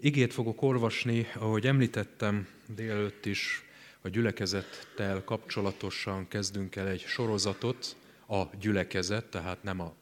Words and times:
Igét 0.00 0.32
fogok 0.32 0.62
olvasni, 0.62 1.26
ahogy 1.34 1.66
említettem 1.66 2.48
délelőtt 2.74 3.26
is, 3.26 3.62
a 4.00 4.08
gyülekezettel 4.08 5.24
kapcsolatosan 5.24 6.28
kezdünk 6.28 6.76
el 6.76 6.88
egy 6.88 7.00
sorozatot, 7.00 7.96
a 8.28 8.42
gyülekezet, 8.60 9.24
tehát 9.24 9.62
nem 9.62 9.80
a, 9.80 9.94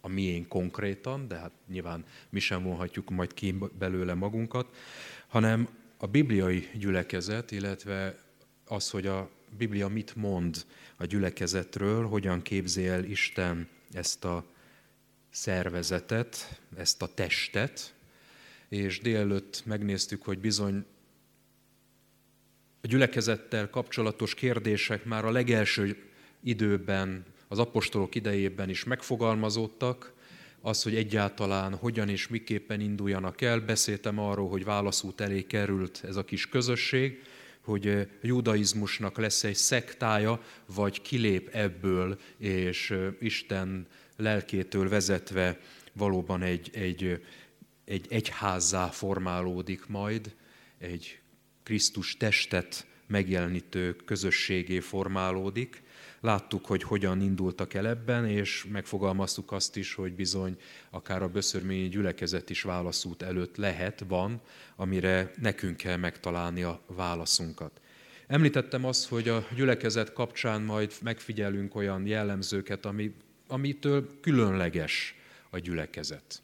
a 0.00 0.08
miénk 0.08 0.48
konkrétan, 0.48 1.28
de 1.28 1.36
hát 1.36 1.50
nyilván 1.68 2.04
mi 2.28 2.40
sem 2.40 2.62
vonhatjuk 2.62 3.10
majd 3.10 3.34
ki 3.34 3.54
belőle 3.78 4.14
magunkat, 4.14 4.76
hanem 5.26 5.68
a 5.96 6.06
bibliai 6.06 6.68
gyülekezet, 6.74 7.50
illetve 7.50 8.18
az, 8.66 8.90
hogy 8.90 9.06
a 9.06 9.30
Biblia 9.58 9.88
mit 9.88 10.16
mond 10.16 10.66
a 10.96 11.04
gyülekezetről, 11.04 12.06
hogyan 12.06 12.42
képzi 12.42 12.86
el 12.86 13.04
Isten 13.04 13.68
ezt 13.92 14.24
a 14.24 14.44
szervezetet, 15.30 16.60
ezt 16.76 17.02
a 17.02 17.14
testet, 17.14 17.93
és 18.74 19.00
délelőtt 19.00 19.62
megnéztük, 19.64 20.22
hogy 20.22 20.38
bizony 20.38 20.84
a 22.80 22.86
gyülekezettel 22.86 23.70
kapcsolatos 23.70 24.34
kérdések 24.34 25.04
már 25.04 25.24
a 25.24 25.30
legelső 25.30 25.96
időben, 26.42 27.24
az 27.48 27.58
apostolok 27.58 28.14
idejében 28.14 28.68
is 28.68 28.84
megfogalmazódtak, 28.84 30.12
az, 30.60 30.82
hogy 30.82 30.94
egyáltalán 30.94 31.74
hogyan 31.74 32.08
és 32.08 32.28
miképpen 32.28 32.80
induljanak 32.80 33.40
el. 33.40 33.60
Beszéltem 33.60 34.18
arról, 34.18 34.48
hogy 34.48 34.64
válaszút 34.64 35.20
elé 35.20 35.42
került 35.42 36.00
ez 36.04 36.16
a 36.16 36.24
kis 36.24 36.48
közösség, 36.48 37.22
hogy 37.60 37.88
a 37.88 38.06
judaizmusnak 38.22 39.18
lesz 39.18 39.44
egy 39.44 39.54
szektája, 39.54 40.42
vagy 40.74 41.02
kilép 41.02 41.48
ebből, 41.52 42.18
és 42.38 42.94
Isten 43.20 43.86
lelkétől 44.16 44.88
vezetve 44.88 45.60
valóban 45.92 46.42
egy, 46.42 46.70
egy, 46.72 47.20
egy 47.84 48.06
egyházzá 48.08 48.86
formálódik 48.86 49.86
majd, 49.86 50.34
egy 50.78 51.18
Krisztus 51.62 52.16
testet 52.16 52.86
megjelenítő 53.06 53.96
közösségé 54.04 54.80
formálódik. 54.80 55.82
Láttuk, 56.20 56.66
hogy 56.66 56.82
hogyan 56.82 57.20
indultak 57.20 57.74
el 57.74 57.86
ebben, 57.86 58.26
és 58.26 58.66
megfogalmaztuk 58.72 59.52
azt 59.52 59.76
is, 59.76 59.94
hogy 59.94 60.14
bizony 60.14 60.56
akár 60.90 61.22
a 61.22 61.28
böszörményi 61.28 61.88
gyülekezet 61.88 62.50
is 62.50 62.62
válaszút 62.62 63.22
előtt 63.22 63.56
lehet, 63.56 64.04
van, 64.08 64.40
amire 64.76 65.30
nekünk 65.40 65.76
kell 65.76 65.96
megtalálni 65.96 66.62
a 66.62 66.80
válaszunkat. 66.86 67.80
Említettem 68.26 68.84
azt, 68.84 69.08
hogy 69.08 69.28
a 69.28 69.46
gyülekezet 69.56 70.12
kapcsán 70.12 70.62
majd 70.62 70.92
megfigyelünk 71.02 71.74
olyan 71.74 72.06
jellemzőket, 72.06 72.84
ami, 72.84 73.14
amitől 73.46 74.20
különleges 74.20 75.14
a 75.50 75.58
gyülekezet. 75.58 76.43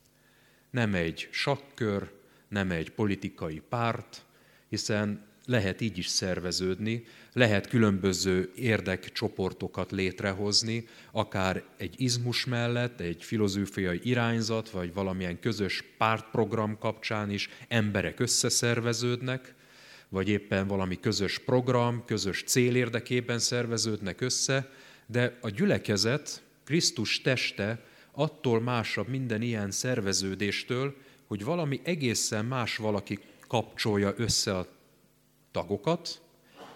Nem 0.71 0.95
egy 0.95 1.29
sakkör, 1.31 2.11
nem 2.49 2.71
egy 2.71 2.91
politikai 2.91 3.63
párt, 3.69 4.25
hiszen 4.69 5.29
lehet 5.47 5.81
így 5.81 5.99
is 5.99 6.07
szerveződni, 6.07 7.05
lehet 7.33 7.69
különböző 7.69 8.53
érdekcsoportokat 8.55 9.91
létrehozni, 9.91 10.87
akár 11.13 11.63
egy 11.77 11.95
izmus 11.97 12.45
mellett, 12.45 13.01
egy 13.01 13.25
filozófiai 13.25 14.01
irányzat, 14.03 14.71
vagy 14.71 14.93
valamilyen 14.93 15.41
közös 15.41 15.85
pártprogram 15.99 16.79
kapcsán 16.79 17.31
is 17.31 17.49
emberek 17.69 18.21
összeszerveződnek, 18.21 19.55
vagy 20.09 20.29
éppen 20.29 20.67
valami 20.67 21.01
közös 21.01 21.39
program, 21.39 22.05
közös 22.05 22.43
cél 22.47 22.77
érdekében 22.77 23.39
szerveződnek 23.39 24.21
össze, 24.21 24.71
de 25.07 25.39
a 25.41 25.49
gyülekezet, 25.49 26.43
Krisztus 26.65 27.21
teste 27.21 27.85
attól 28.13 28.61
másabb 28.61 29.09
minden 29.09 29.43
ilyen 29.43 29.71
szerveződéstől, 29.71 30.97
hogy 31.27 31.45
valami 31.45 31.81
egészen 31.83 32.45
más 32.45 32.77
valaki 32.77 33.19
kapcsolja 33.49 34.15
össze 34.17 34.57
a 34.57 34.67
tagokat, 35.51 36.23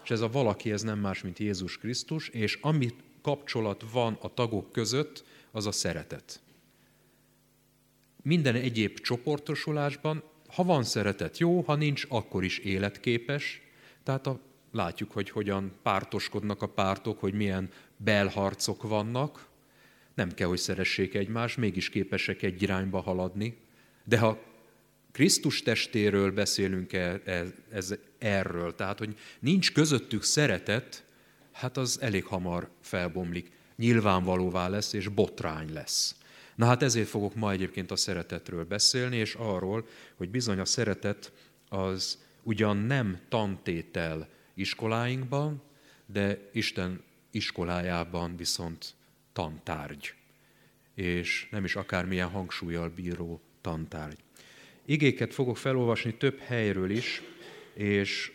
és 0.04 0.10
ez 0.10 0.20
a 0.20 0.28
valaki, 0.28 0.72
ez 0.72 0.82
nem 0.82 0.98
más, 0.98 1.22
mint 1.22 1.38
Jézus 1.38 1.78
Krisztus, 1.78 2.28
és 2.28 2.58
ami 2.60 2.88
kapcsolat 3.22 3.84
van 3.92 4.18
a 4.20 4.34
tagok 4.34 4.72
között, 4.72 5.24
az 5.50 5.66
a 5.66 5.72
szeretet. 5.72 6.40
Minden 8.22 8.54
egyéb 8.54 8.98
csoportosulásban, 8.98 10.22
ha 10.48 10.64
van 10.64 10.84
szeretet, 10.84 11.38
jó, 11.38 11.60
ha 11.60 11.74
nincs, 11.74 12.06
akkor 12.08 12.44
is 12.44 12.58
életképes. 12.58 13.60
Tehát 14.02 14.26
a, 14.26 14.40
látjuk, 14.72 15.12
hogy 15.12 15.30
hogyan 15.30 15.72
pártoskodnak 15.82 16.62
a 16.62 16.68
pártok, 16.68 17.20
hogy 17.20 17.34
milyen 17.34 17.70
belharcok 17.96 18.82
vannak. 18.82 19.46
Nem 20.14 20.30
kell, 20.30 20.48
hogy 20.48 20.58
szeressék 20.58 21.14
egymást, 21.14 21.56
mégis 21.56 21.88
képesek 21.88 22.42
egy 22.42 22.62
irányba 22.62 23.00
haladni. 23.00 23.56
De 24.04 24.18
ha 24.18 24.42
Krisztus 25.12 25.62
testéről 25.62 26.32
beszélünk 26.32 26.92
-e, 26.92 27.20
ez, 27.24 27.48
ez, 27.70 27.94
erről, 28.18 28.74
tehát 28.74 28.98
hogy 28.98 29.16
nincs 29.40 29.72
közöttük 29.72 30.22
szeretet, 30.22 31.04
hát 31.52 31.76
az 31.76 32.00
elég 32.00 32.24
hamar 32.24 32.70
felbomlik, 32.80 33.50
nyilvánvalóvá 33.76 34.68
lesz 34.68 34.92
és 34.92 35.08
botrány 35.08 35.72
lesz. 35.72 36.16
Na 36.54 36.66
hát 36.66 36.82
ezért 36.82 37.08
fogok 37.08 37.34
ma 37.34 37.50
egyébként 37.50 37.90
a 37.90 37.96
szeretetről 37.96 38.64
beszélni, 38.64 39.16
és 39.16 39.34
arról, 39.34 39.86
hogy 40.14 40.30
bizony 40.30 40.58
a 40.58 40.64
szeretet 40.64 41.32
az 41.68 42.18
ugyan 42.42 42.76
nem 42.76 43.18
tantétel 43.28 44.28
iskoláinkban, 44.54 45.62
de 46.06 46.50
Isten 46.52 47.02
iskolájában 47.30 48.36
viszont 48.36 48.94
tantárgy, 49.34 50.14
és 50.94 51.48
nem 51.50 51.64
is 51.64 51.76
akármilyen 51.76 52.28
hangsúlyjal 52.28 52.88
bíró 52.88 53.40
tantárgy. 53.60 54.18
Igéket 54.84 55.34
fogok 55.34 55.56
felolvasni 55.56 56.14
több 56.14 56.38
helyről 56.38 56.90
is, 56.90 57.22
és 57.74 58.32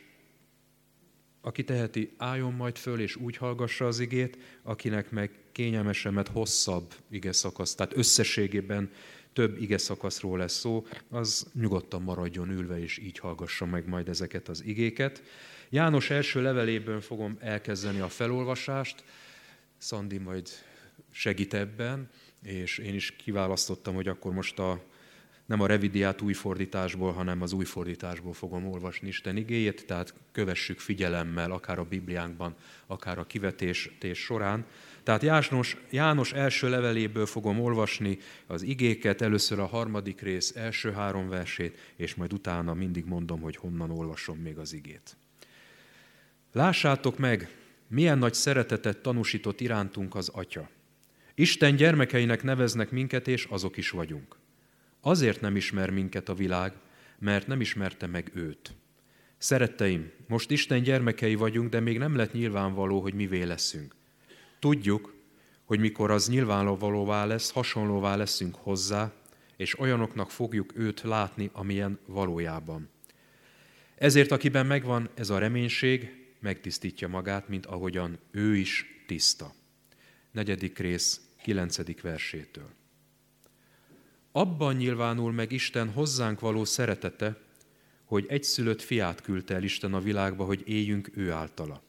aki 1.42 1.64
teheti, 1.64 2.14
álljon 2.18 2.54
majd 2.54 2.78
föl, 2.78 3.00
és 3.00 3.16
úgy 3.16 3.38
hallgassa 3.38 3.88
az 3.88 4.00
igét, 4.00 4.38
akinek 4.64 5.12
meg 5.12 5.32
kényelmesemet 5.52 6.28
hosszabb 6.28 6.94
ige 7.10 7.32
szakasz, 7.32 7.76
tehát 7.76 7.98
összességében 7.98 8.92
több 9.34 9.62
ige 9.62 9.78
szakaszról 9.78 10.38
lesz 10.38 10.58
szó, 10.60 10.86
az 11.10 11.48
nyugodtan 11.54 12.02
maradjon 12.02 12.50
ülve, 12.50 12.80
és 12.82 12.98
így 12.98 13.20
hallgassa 13.20 13.66
meg 13.66 13.88
majd 13.88 14.10
ezeket 14.10 14.48
az 14.48 14.64
igéket. 14.66 15.24
János 15.70 16.10
első 16.10 16.42
leveléből 16.42 17.02
fogom 17.02 17.38
elkezdeni 17.40 18.00
a 18.00 18.10
felolvasást, 18.10 19.04
Szandi 19.78 20.18
majd 20.18 20.50
segít 21.12 21.54
ebben, 21.54 22.10
és 22.44 22.78
én 22.78 22.94
is 22.94 23.12
kiválasztottam, 23.12 23.96
hogy 23.96 24.08
akkor 24.08 24.34
most 24.34 24.60
a 24.60 24.84
nem 25.50 25.62
a 25.62 25.68
revidiát 25.68 26.22
új 26.22 26.34
fordításból, 26.34 27.12
hanem 27.12 27.42
az 27.42 27.54
új 27.54 27.66
fordításból 27.66 28.34
fogom 28.34 28.68
olvasni 28.68 29.08
Isten 29.08 29.38
igéjét, 29.38 29.86
tehát 29.86 30.14
kövessük 30.32 30.80
figyelemmel, 30.80 31.52
akár 31.52 31.80
a 31.80 31.84
Bibliánkban, 31.84 32.56
akár 32.88 33.18
a 33.18 33.26
kivetés 33.26 33.90
során. 34.14 34.66
Tehát 35.04 35.22
János, 35.22 35.78
János 35.90 36.34
első 36.34 36.70
leveléből 36.70 37.26
fogom 37.26 37.62
olvasni 37.62 38.18
az 38.48 38.62
igéket, 38.62 39.22
először 39.22 39.60
a 39.60 39.66
harmadik 39.66 40.22
rész 40.22 40.56
első 40.56 40.92
három 40.92 41.30
versét, 41.30 41.94
és 41.96 42.16
majd 42.16 42.34
utána 42.34 42.74
mindig 42.74 43.06
mondom, 43.06 43.42
hogy 43.42 43.56
honnan 43.56 43.92
olvasom 43.92 44.38
még 44.38 44.58
az 44.58 44.74
igét. 44.74 45.18
Lássátok 46.52 47.18
meg, 47.18 47.58
milyen 47.88 48.18
nagy 48.18 48.34
szeretetet 48.34 48.98
tanúsított 48.98 49.62
irántunk 49.62 50.16
az 50.16 50.30
Atya. 50.30 50.70
Isten 51.40 51.76
gyermekeinek 51.76 52.44
neveznek 52.44 52.92
minket, 52.92 53.28
és 53.28 53.46
azok 53.46 53.78
is 53.78 53.90
vagyunk. 53.90 54.36
Azért 55.02 55.42
nem 55.42 55.56
ismer 55.56 55.90
minket 55.90 56.30
a 56.30 56.34
világ, 56.34 56.74
mert 57.20 57.48
nem 57.48 57.62
ismerte 57.62 58.08
meg 58.08 58.32
őt. 58.34 58.74
Szeretteim, 59.38 60.12
most 60.28 60.52
Isten 60.52 60.84
gyermekei 60.84 61.36
vagyunk, 61.36 61.70
de 61.70 61.80
még 61.80 61.98
nem 61.98 62.16
lett 62.16 62.34
nyilvánvaló, 62.34 63.02
hogy 63.02 63.14
mivé 63.14 63.44
leszünk. 63.44 63.96
Tudjuk, 64.60 65.14
hogy 65.64 65.80
mikor 65.80 66.12
az 66.12 66.30
nyilvánvalóvá 66.30 67.26
lesz, 67.26 67.52
hasonlóvá 67.52 68.16
leszünk 68.16 68.56
hozzá, 68.56 69.14
és 69.58 69.80
olyanoknak 69.80 70.32
fogjuk 70.32 70.78
őt 70.78 71.02
látni, 71.02 71.50
amilyen 71.54 72.00
valójában. 72.06 72.90
Ezért, 73.96 74.32
akiben 74.32 74.66
megvan 74.66 75.10
ez 75.14 75.30
a 75.30 75.38
reménység, 75.38 76.26
megtisztítja 76.40 77.08
magát, 77.08 77.48
mint 77.48 77.66
ahogyan 77.66 78.20
ő 78.32 78.56
is 78.56 79.04
tiszta. 79.08 79.54
Negyedik 80.32 80.78
rész, 80.78 81.22
kilencedik 81.50 82.02
versétől. 82.02 82.70
Abban 84.32 84.76
nyilvánul 84.76 85.32
meg 85.32 85.52
Isten 85.52 85.90
hozzánk 85.90 86.40
való 86.40 86.66
szeretete, 86.66 87.38
hogy 88.06 88.26
egyszülött 88.28 88.82
fiát 88.82 89.22
küldte 89.22 89.54
el 89.54 89.64
Isten 89.64 89.94
a 89.94 90.00
világba, 90.00 90.44
hogy 90.44 90.64
éljünk 90.66 91.10
ő 91.14 91.32
általa. 91.32 91.82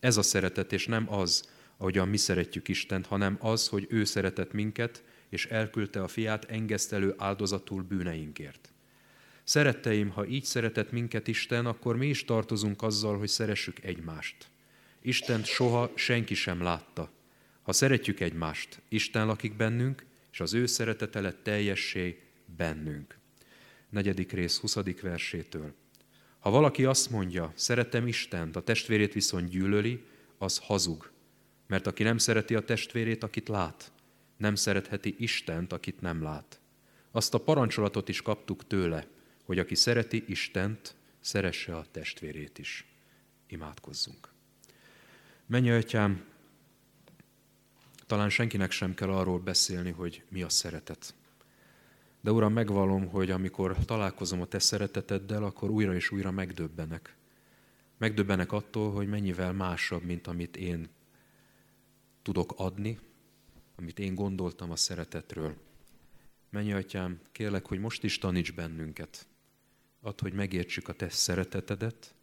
Ez 0.00 0.16
a 0.16 0.22
szeretet, 0.22 0.72
és 0.72 0.86
nem 0.86 1.12
az, 1.12 1.48
ahogyan 1.76 2.08
mi 2.08 2.16
szeretjük 2.16 2.68
Istent, 2.68 3.06
hanem 3.06 3.36
az, 3.40 3.68
hogy 3.68 3.86
ő 3.90 4.04
szeretett 4.04 4.52
minket, 4.52 5.04
és 5.28 5.46
elküldte 5.46 6.02
a 6.02 6.08
fiát 6.08 6.44
engesztelő 6.44 7.14
áldozatul 7.16 7.82
bűneinkért. 7.82 8.72
Szeretteim, 9.42 10.10
ha 10.10 10.26
így 10.26 10.44
szeretett 10.44 10.92
minket 10.92 11.28
Isten, 11.28 11.66
akkor 11.66 11.96
mi 11.96 12.06
is 12.06 12.24
tartozunk 12.24 12.82
azzal, 12.82 13.18
hogy 13.18 13.28
szeressük 13.28 13.84
egymást. 13.84 14.46
Istent 15.02 15.44
soha 15.46 15.92
senki 15.94 16.34
sem 16.34 16.62
látta. 16.62 17.13
Ha 17.64 17.72
szeretjük 17.72 18.20
egymást, 18.20 18.82
Isten 18.88 19.26
lakik 19.26 19.56
bennünk, 19.56 20.04
és 20.32 20.40
az 20.40 20.54
ő 20.54 20.66
szeretete 20.66 21.20
lett 21.20 21.42
teljessé 21.42 22.22
bennünk. 22.56 23.18
negyedik 23.90 24.32
rész, 24.32 24.58
20. 24.58 24.76
versétől. 25.00 25.74
Ha 26.38 26.50
valaki 26.50 26.84
azt 26.84 27.10
mondja, 27.10 27.52
szeretem 27.54 28.06
Istent, 28.06 28.56
a 28.56 28.62
testvérét 28.62 29.12
viszont 29.12 29.48
gyűlöli, 29.48 30.04
az 30.38 30.58
hazug. 30.58 31.10
Mert 31.66 31.86
aki 31.86 32.02
nem 32.02 32.18
szereti 32.18 32.54
a 32.54 32.64
testvérét, 32.64 33.22
akit 33.22 33.48
lát, 33.48 33.92
nem 34.36 34.54
szeretheti 34.54 35.14
Istent, 35.18 35.72
akit 35.72 36.00
nem 36.00 36.22
lát. 36.22 36.60
Azt 37.10 37.34
a 37.34 37.38
parancsolatot 37.38 38.08
is 38.08 38.22
kaptuk 38.22 38.66
tőle, 38.66 39.06
hogy 39.44 39.58
aki 39.58 39.74
szereti 39.74 40.24
Istent, 40.26 40.94
szeresse 41.20 41.76
a 41.76 41.86
testvérét 41.90 42.58
is. 42.58 42.86
Imádkozzunk. 43.46 44.28
Menj, 45.46 45.70
atyám, 45.70 46.24
talán 48.06 48.30
senkinek 48.30 48.70
sem 48.70 48.94
kell 48.94 49.10
arról 49.10 49.38
beszélni, 49.38 49.90
hogy 49.90 50.24
mi 50.28 50.42
a 50.42 50.48
szeretet. 50.48 51.14
De 52.20 52.30
Uram, 52.30 52.52
megvalom, 52.52 53.08
hogy 53.08 53.30
amikor 53.30 53.76
találkozom 53.84 54.40
a 54.40 54.46
Te 54.46 54.58
szereteteddel, 54.58 55.44
akkor 55.44 55.70
újra 55.70 55.94
és 55.94 56.10
újra 56.10 56.30
megdöbbenek. 56.30 57.16
Megdöbbenek 57.98 58.52
attól, 58.52 58.92
hogy 58.92 59.08
mennyivel 59.08 59.52
másabb, 59.52 60.02
mint 60.02 60.26
amit 60.26 60.56
én 60.56 60.88
tudok 62.22 62.54
adni, 62.56 62.98
amit 63.76 63.98
én 63.98 64.14
gondoltam 64.14 64.70
a 64.70 64.76
szeretetről. 64.76 65.54
Menj, 66.50 66.72
Atyám, 66.72 67.20
kérlek, 67.32 67.66
hogy 67.66 67.78
most 67.78 68.04
is 68.04 68.18
taníts 68.18 68.52
bennünket. 68.52 69.26
Add, 70.00 70.20
hogy 70.20 70.32
megértsük 70.32 70.88
a 70.88 70.92
Te 70.92 71.08
szeretetedet, 71.08 72.14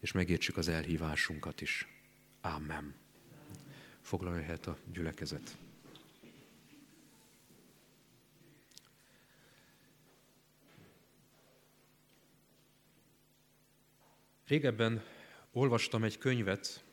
és 0.00 0.12
megértsük 0.12 0.56
az 0.56 0.68
elhívásunkat 0.68 1.60
is. 1.60 1.86
Amen. 2.40 2.94
Foglalja 4.08 4.42
helyet 4.42 4.66
a 4.66 4.76
gyülekezet. 4.92 5.56
Régebben 14.46 15.04
olvastam 15.52 16.04
egy 16.04 16.18
könyvet, 16.18 16.84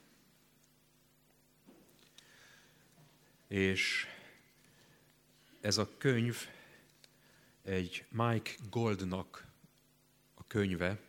és 3.48 4.08
ez 5.62 5.78
a 5.78 5.98
könyv 5.98 6.48
egy 7.62 8.06
Mike 8.10 8.52
Goldnak 8.70 9.46
a 10.34 10.44
könyve. 10.48 11.00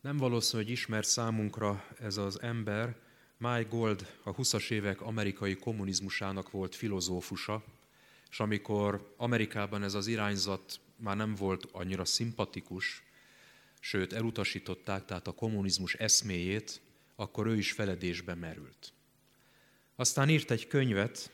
Nem 0.00 0.16
valószínű, 0.16 0.62
hogy 0.62 0.72
ismer 0.72 1.04
számunkra 1.04 1.86
ez 1.98 2.16
az 2.16 2.40
ember. 2.40 3.08
Mike 3.42 3.68
Gold 3.68 4.06
a 4.22 4.34
20-as 4.34 4.70
évek 4.70 5.00
amerikai 5.00 5.56
kommunizmusának 5.56 6.50
volt 6.50 6.74
filozófusa, 6.74 7.64
és 8.30 8.40
amikor 8.40 9.14
Amerikában 9.16 9.82
ez 9.82 9.94
az 9.94 10.06
irányzat 10.06 10.80
már 10.96 11.16
nem 11.16 11.34
volt 11.34 11.68
annyira 11.72 12.04
szimpatikus, 12.04 13.02
sőt 13.78 14.12
elutasították, 14.12 15.04
tehát 15.04 15.26
a 15.26 15.32
kommunizmus 15.32 15.94
eszméjét, 15.94 16.80
akkor 17.16 17.46
ő 17.46 17.56
is 17.56 17.72
feledésbe 17.72 18.34
merült. 18.34 18.92
Aztán 19.96 20.28
írt 20.28 20.50
egy 20.50 20.66
könyvet, 20.66 21.30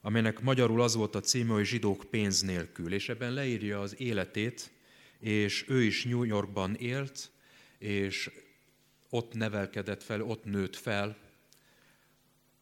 amelynek 0.00 0.40
magyarul 0.40 0.82
az 0.82 0.94
volt 0.94 1.14
a 1.14 1.20
címe, 1.20 1.52
hogy 1.52 1.66
zsidók 1.66 2.04
pénz 2.10 2.40
nélkül, 2.40 2.92
és 2.92 3.08
ebben 3.08 3.32
leírja 3.32 3.80
az 3.80 4.00
életét, 4.00 4.70
és 5.18 5.64
ő 5.68 5.82
is 5.82 6.04
New 6.04 6.22
Yorkban 6.22 6.74
élt, 6.74 7.30
és 7.78 8.30
ott 9.08 9.34
nevelkedett 9.34 10.02
fel, 10.02 10.22
ott 10.22 10.44
nőtt 10.44 10.76
fel, 10.76 11.28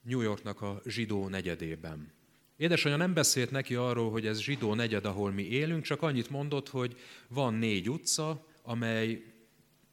New 0.09 0.21
Yorknak 0.21 0.61
a 0.61 0.83
zsidó 0.85 1.29
negyedében. 1.29 2.13
Édesanyja 2.57 2.97
nem 2.97 3.15
beszélt 3.15 3.51
neki 3.51 3.75
arról, 3.75 4.11
hogy 4.11 4.27
ez 4.27 4.41
zsidó 4.41 4.75
negyed, 4.75 5.05
ahol 5.05 5.31
mi 5.31 5.43
élünk, 5.43 5.85
csak 5.85 6.03
annyit 6.03 6.31
mondott, 6.31 6.69
hogy 6.69 6.97
van 7.29 7.55
négy 7.55 7.91
utca, 7.91 8.47
amely 8.63 9.23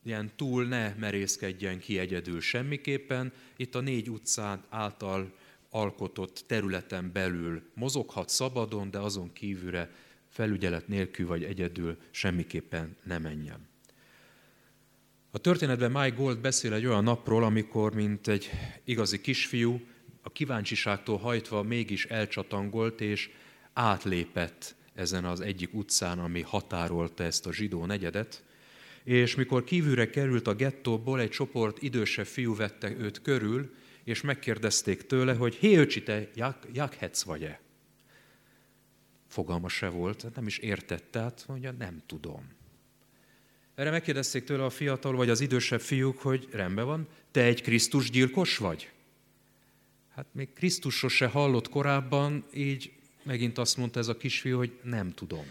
ilyen 0.03 0.31
túl 0.35 0.65
ne 0.65 0.93
merészkedjen 0.93 1.79
ki 1.79 1.99
egyedül 1.99 2.41
semmiképpen. 2.41 3.33
Itt 3.55 3.75
a 3.75 3.79
négy 3.79 4.09
utcán 4.09 4.63
által 4.69 5.33
alkotott 5.69 6.43
területen 6.47 7.11
belül 7.13 7.61
mozoghat 7.73 8.29
szabadon, 8.29 8.91
de 8.91 8.99
azon 8.99 9.33
kívülre 9.33 9.91
felügyelet 10.29 10.87
nélkül 10.87 11.27
vagy 11.27 11.43
egyedül 11.43 11.97
semmiképpen 12.11 12.95
ne 13.03 13.17
menjen. 13.17 13.67
A 15.31 15.37
történetben 15.37 15.91
Mike 15.91 16.15
Gold 16.15 16.39
beszél 16.39 16.73
egy 16.73 16.85
olyan 16.85 17.03
napról, 17.03 17.43
amikor, 17.43 17.93
mint 17.93 18.27
egy 18.27 18.49
igazi 18.83 19.21
kisfiú, 19.21 19.81
a 20.25 20.31
kíváncsiságtól 20.31 21.17
hajtva 21.17 21.63
mégis 21.63 22.05
elcsatangolt 22.05 23.01
és 23.01 23.29
átlépett 23.73 24.75
ezen 24.93 25.25
az 25.25 25.41
egyik 25.41 25.73
utcán, 25.73 26.19
ami 26.19 26.41
határolta 26.41 27.23
ezt 27.23 27.45
a 27.45 27.53
zsidó 27.53 27.85
negyedet, 27.85 28.43
és 29.03 29.35
mikor 29.35 29.63
kívülre 29.63 30.09
került 30.09 30.47
a 30.47 30.55
gettóból, 30.55 31.19
egy 31.19 31.29
csoport 31.29 31.81
idősebb 31.81 32.25
fiú 32.25 32.55
vette 32.55 32.91
őt 32.91 33.21
körül, 33.21 33.73
és 34.03 34.21
megkérdezték 34.21 35.05
tőle, 35.05 35.33
hogy 35.33 35.55
hé, 35.55 35.75
öcsi, 35.75 36.03
te 36.03 36.29
jak, 36.35 36.97
vagy-e? 37.25 37.59
Fogalma 39.27 39.69
se 39.69 39.89
volt, 39.89 40.35
nem 40.35 40.47
is 40.47 40.57
értette, 40.57 41.19
hát 41.19 41.43
mondja, 41.47 41.71
nem 41.71 42.01
tudom. 42.05 42.53
Erre 43.75 43.89
megkérdezték 43.89 44.43
tőle 44.43 44.63
a 44.63 44.69
fiatal 44.69 45.15
vagy 45.15 45.29
az 45.29 45.41
idősebb 45.41 45.81
fiúk, 45.81 46.17
hogy 46.17 46.47
rendben 46.51 46.85
van, 46.85 47.07
te 47.31 47.43
egy 47.43 47.61
Krisztus 47.61 48.09
gyilkos 48.09 48.57
vagy? 48.57 48.93
Hát 50.15 50.25
még 50.31 50.53
Krisztusról 50.53 51.11
se 51.11 51.27
hallott 51.27 51.69
korábban, 51.69 52.45
így 52.53 52.91
megint 53.23 53.57
azt 53.57 53.77
mondta 53.77 53.99
ez 53.99 54.07
a 54.07 54.17
kisfiú, 54.17 54.57
hogy 54.57 54.71
nem 54.83 55.13
tudom 55.13 55.45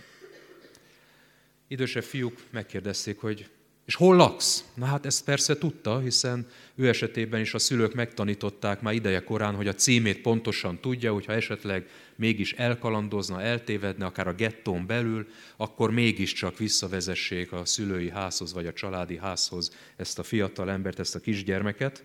idősebb 1.68 2.02
fiúk 2.02 2.42
megkérdezték, 2.50 3.18
hogy 3.20 3.48
és 3.84 3.94
hol 3.94 4.16
laksz? 4.16 4.64
Na 4.74 4.84
hát 4.84 5.06
ezt 5.06 5.24
persze 5.24 5.58
tudta, 5.58 5.98
hiszen 5.98 6.46
ő 6.74 6.88
esetében 6.88 7.40
is 7.40 7.54
a 7.54 7.58
szülők 7.58 7.94
megtanították 7.94 8.80
már 8.80 8.94
ideje 8.94 9.24
korán, 9.24 9.54
hogy 9.54 9.68
a 9.68 9.74
címét 9.74 10.20
pontosan 10.20 10.80
tudja, 10.80 11.12
hogyha 11.12 11.32
esetleg 11.32 11.88
mégis 12.16 12.52
elkalandozna, 12.52 13.42
eltévedne, 13.42 14.04
akár 14.04 14.26
a 14.28 14.34
gettón 14.34 14.86
belül, 14.86 15.26
akkor 15.56 15.90
mégiscsak 15.90 16.58
visszavezessék 16.58 17.52
a 17.52 17.64
szülői 17.64 18.10
házhoz 18.10 18.52
vagy 18.52 18.66
a 18.66 18.72
családi 18.72 19.16
házhoz 19.16 19.76
ezt 19.96 20.18
a 20.18 20.22
fiatal 20.22 20.70
embert, 20.70 20.98
ezt 20.98 21.14
a 21.14 21.20
kisgyermeket. 21.20 22.04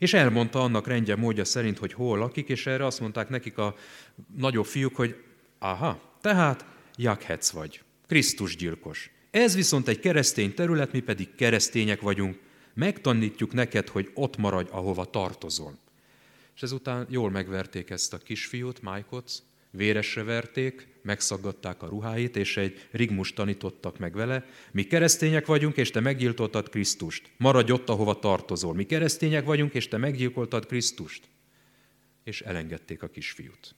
És 0.00 0.12
elmondta 0.12 0.60
annak 0.62 0.86
rendje 0.86 1.16
módja 1.16 1.44
szerint, 1.44 1.78
hogy 1.78 1.92
hol 1.92 2.18
lakik, 2.18 2.48
és 2.48 2.66
erre 2.66 2.86
azt 2.86 3.00
mondták 3.00 3.28
nekik 3.28 3.58
a 3.58 3.74
nagyobb 4.36 4.64
fiúk, 4.64 4.96
hogy 4.96 5.16
aha, 5.58 6.00
tehát 6.20 6.64
Jakhetsz 6.96 7.50
vagy. 7.50 7.82
Krisztus 8.06 8.56
gyilkos. 8.56 9.10
Ez 9.30 9.54
viszont 9.54 9.88
egy 9.88 10.00
keresztény 10.00 10.54
terület, 10.54 10.92
mi 10.92 11.00
pedig 11.00 11.34
keresztények 11.34 12.00
vagyunk. 12.00 12.38
Megtanítjuk 12.74 13.52
neked, 13.52 13.88
hogy 13.88 14.10
ott 14.14 14.36
maradj, 14.36 14.70
ahova 14.70 15.04
tartozol. 15.04 15.78
És 16.54 16.62
ezután 16.62 17.06
jól 17.10 17.30
megverték 17.30 17.90
ezt 17.90 18.12
a 18.12 18.18
kisfiút, 18.18 18.82
Májkot, 18.82 19.42
véresre 19.70 20.22
verték, 20.22 20.88
megszaggatták 21.02 21.82
a 21.82 21.86
ruháit, 21.86 22.36
és 22.36 22.56
egy 22.56 22.88
rigmus 22.90 23.32
tanítottak 23.32 23.98
meg 23.98 24.14
vele. 24.14 24.44
Mi 24.72 24.82
keresztények 24.82 25.46
vagyunk, 25.46 25.76
és 25.76 25.90
te 25.90 26.00
meggyilkoltad 26.00 26.68
Krisztust. 26.68 27.30
Maradj 27.36 27.72
ott, 27.72 27.88
ahova 27.88 28.18
tartozol. 28.18 28.74
Mi 28.74 28.84
keresztények 28.84 29.44
vagyunk, 29.44 29.74
és 29.74 29.88
te 29.88 29.96
meggyilkoltad 29.96 30.66
Krisztust. 30.66 31.28
És 32.24 32.40
elengedték 32.40 33.02
a 33.02 33.08
kisfiút. 33.08 33.74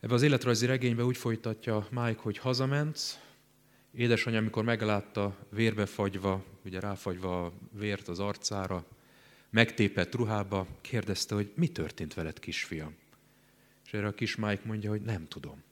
Ebbe 0.00 0.14
az 0.14 0.22
életrajzi 0.22 0.66
regénybe 0.66 1.04
úgy 1.04 1.16
folytatja 1.16 1.86
Mike, 1.90 2.20
hogy 2.20 2.38
hazament, 2.38 2.98
édesanyja, 3.92 4.38
amikor 4.38 4.64
meglátta 4.64 5.36
vérbe 5.50 5.86
fagyva, 5.86 6.44
ugye 6.64 6.80
ráfagyva 6.80 7.44
a 7.44 7.52
vért 7.72 8.08
az 8.08 8.18
arcára, 8.18 8.86
megtépett 9.50 10.14
ruhába, 10.14 10.66
kérdezte, 10.80 11.34
hogy 11.34 11.52
mi 11.54 11.68
történt 11.68 12.14
veled, 12.14 12.38
kisfiam? 12.38 12.96
És 13.88 13.94
erre 13.94 14.06
a 14.06 14.14
kis 14.14 14.36
Mike 14.36 14.62
mondja, 14.64 14.90
hogy 14.90 15.02
nem 15.02 15.28
tudom. 15.28 15.62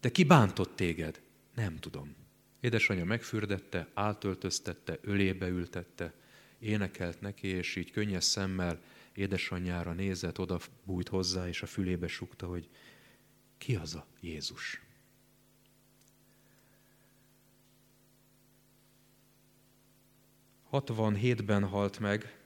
De 0.00 0.10
ki 0.10 0.24
bántott 0.24 0.76
téged? 0.76 1.22
Nem 1.54 1.76
tudom. 1.76 2.14
Édesanyja 2.60 3.04
megfürdette, 3.04 3.88
átöltöztette, 3.94 4.98
ölébe 5.02 5.48
ültette, 5.48 6.14
énekelt 6.58 7.20
neki, 7.20 7.46
és 7.46 7.76
így 7.76 7.90
könnyes 7.90 8.24
szemmel 8.24 8.82
édesanyjára 9.14 9.92
nézett, 9.92 10.38
oda 10.38 10.58
bújt 10.84 11.08
hozzá, 11.08 11.48
és 11.48 11.62
a 11.62 11.66
fülébe 11.66 12.06
sukta, 12.06 12.46
hogy 12.46 12.68
ki 13.58 13.76
az 13.76 13.94
a 13.94 14.06
Jézus? 14.20 14.82
ben 21.44 21.64
halt 21.64 21.98
meg, 21.98 22.39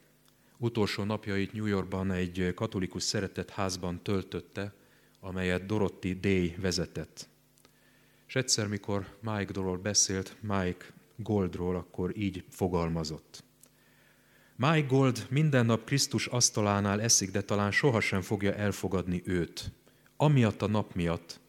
utolsó 0.64 1.04
napjait 1.04 1.52
New 1.52 1.66
Yorkban 1.66 2.12
egy 2.12 2.52
katolikus 2.54 3.02
szeretett 3.02 3.50
házban 3.50 4.02
töltötte, 4.02 4.75
amelyet 5.21 5.66
Dorothy 5.66 6.14
Day 6.21 6.56
vezetett. 6.61 7.28
És 8.26 8.37
egyszer, 8.37 8.66
mikor 8.68 9.06
Mike 9.21 9.52
Dolor 9.52 9.80
beszélt 9.80 10.37
Mike 10.40 10.85
Goldról, 11.16 11.76
akkor 11.76 12.16
így 12.16 12.44
fogalmazott. 12.49 13.44
Mike 14.56 14.87
Gold 14.87 15.26
minden 15.30 15.66
nap 15.66 15.85
Krisztus 15.85 16.26
asztalánál 16.26 17.00
eszik, 17.00 17.30
de 17.30 17.42
talán 17.42 17.71
sohasem 17.71 18.21
fogja 18.21 18.54
elfogadni 18.54 19.23
őt. 19.25 19.73
Amiatt 20.16 20.62
a 20.62 20.66
nap 20.66 20.94
miatt, 20.94 21.40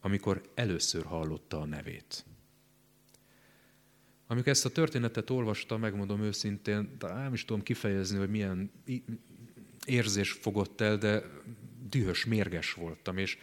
amikor 0.00 0.42
először 0.54 1.04
hallotta 1.04 1.60
a 1.60 1.64
nevét. 1.64 2.24
Amikor 4.32 4.48
ezt 4.48 4.64
a 4.64 4.70
történetet 4.70 5.30
olvastam, 5.30 5.80
megmondom 5.80 6.22
őszintén, 6.22 6.96
de 6.98 7.12
nem 7.12 7.32
is 7.32 7.44
tudom 7.44 7.62
kifejezni, 7.62 8.18
hogy 8.18 8.30
milyen 8.30 8.70
érzés 9.86 10.32
fogott 10.32 10.80
el, 10.80 10.96
de 10.96 11.22
dühös, 11.88 12.24
mérges 12.24 12.72
voltam, 12.72 13.18
és 13.18 13.38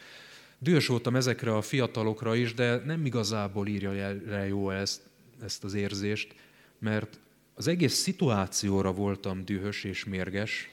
dühös 0.60 0.88
voltam 0.88 1.16
ezekre 1.16 1.56
a 1.56 1.62
fiatalokra 1.62 2.36
is, 2.36 2.54
de 2.54 2.76
nem 2.86 3.06
igazából 3.06 3.68
írja 3.68 3.94
erre 3.94 4.48
jó 4.48 4.70
ezt, 4.70 5.02
ezt 5.42 5.64
az 5.64 5.74
érzést, 5.74 6.36
mert 6.80 7.20
az 7.54 7.68
egész 7.68 7.94
szituációra 7.94 8.92
voltam 8.92 9.46
dühös 9.46 9.84
és 9.84 10.06
mérges, 10.06 10.70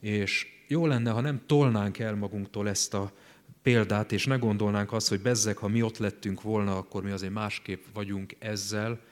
és 0.00 0.46
jó 0.68 0.86
lenne, 0.86 1.10
ha 1.10 1.20
nem 1.20 1.42
tolnánk 1.46 1.98
el 1.98 2.14
magunktól 2.14 2.68
ezt 2.68 2.94
a 2.94 3.12
példát, 3.62 4.12
és 4.12 4.26
ne 4.26 4.36
gondolnánk 4.36 4.92
azt, 4.92 5.08
hogy 5.08 5.20
bezzek, 5.20 5.56
ha 5.56 5.68
mi 5.68 5.82
ott 5.82 5.98
lettünk 5.98 6.42
volna, 6.42 6.76
akkor 6.76 7.02
mi 7.02 7.10
azért 7.10 7.32
másképp 7.32 7.84
vagyunk 7.92 8.34
ezzel, 8.38 9.10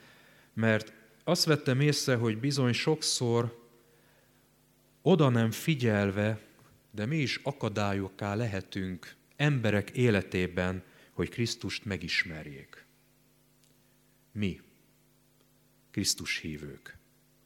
mert 0.54 0.92
azt 1.24 1.44
vettem 1.44 1.80
észre, 1.80 2.14
hogy 2.14 2.38
bizony 2.38 2.72
sokszor 2.72 3.68
oda 5.02 5.28
nem 5.28 5.50
figyelve, 5.50 6.40
de 6.90 7.06
mi 7.06 7.16
is 7.16 7.40
akadályokká 7.42 8.34
lehetünk 8.34 9.14
emberek 9.36 9.90
életében, 9.90 10.82
hogy 11.12 11.28
Krisztust 11.28 11.84
megismerjék. 11.84 12.86
Mi, 14.32 14.60
Krisztus 15.90 16.38
hívők. 16.38 16.98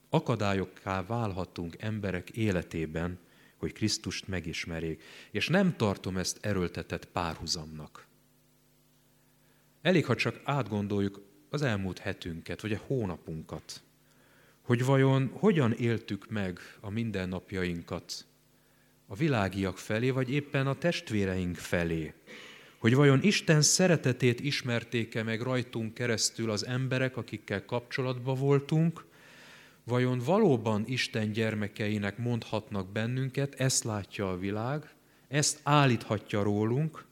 Akadályokká 0.08 1.06
válhatunk 1.06 1.76
emberek 1.78 2.30
életében, 2.30 3.18
hogy 3.56 3.73
Krisztust 3.73 4.28
megismerjék. 4.28 5.02
És 5.30 5.49
nem 5.49 5.76
tartom 5.76 6.16
ezt 6.16 6.38
erőltetett 6.40 7.04
párhuzamnak. 7.04 8.06
Elég, 9.82 10.04
ha 10.04 10.14
csak 10.14 10.40
átgondoljuk 10.44 11.23
az 11.54 11.62
elmúlt 11.62 11.99
hetünket, 11.99 12.61
vagy 12.61 12.73
a 12.73 12.80
hónapunkat, 12.87 13.82
hogy 14.62 14.84
vajon 14.84 15.30
hogyan 15.32 15.73
éltük 15.73 16.30
meg 16.30 16.58
a 16.80 16.90
mindennapjainkat? 16.90 18.26
A 19.06 19.14
világiak 19.14 19.78
felé, 19.78 20.11
vagy 20.11 20.30
éppen 20.30 20.66
a 20.66 20.78
testvéreink 20.78 21.56
felé. 21.56 22.12
Hogy 22.78 22.94
vajon 22.94 23.23
Isten 23.23 23.62
szeretetét 23.62 24.40
ismerték-e 24.40 25.23
meg 25.23 25.40
rajtunk 25.40 25.94
keresztül 25.94 26.50
az 26.50 26.66
emberek, 26.66 27.16
akikkel 27.16 27.64
kapcsolatban 27.64 28.38
voltunk, 28.38 29.04
vajon 29.84 30.18
valóban 30.18 30.84
Isten 30.87 31.32
gyermekeinek 31.32 32.18
mondhatnak 32.18 32.92
bennünket, 32.92 33.54
ezt 33.54 33.84
látja 33.84 34.30
a 34.30 34.38
világ, 34.38 34.88
ezt 35.28 35.61
állíthatja 35.62 36.42
rólunk, 36.42 37.04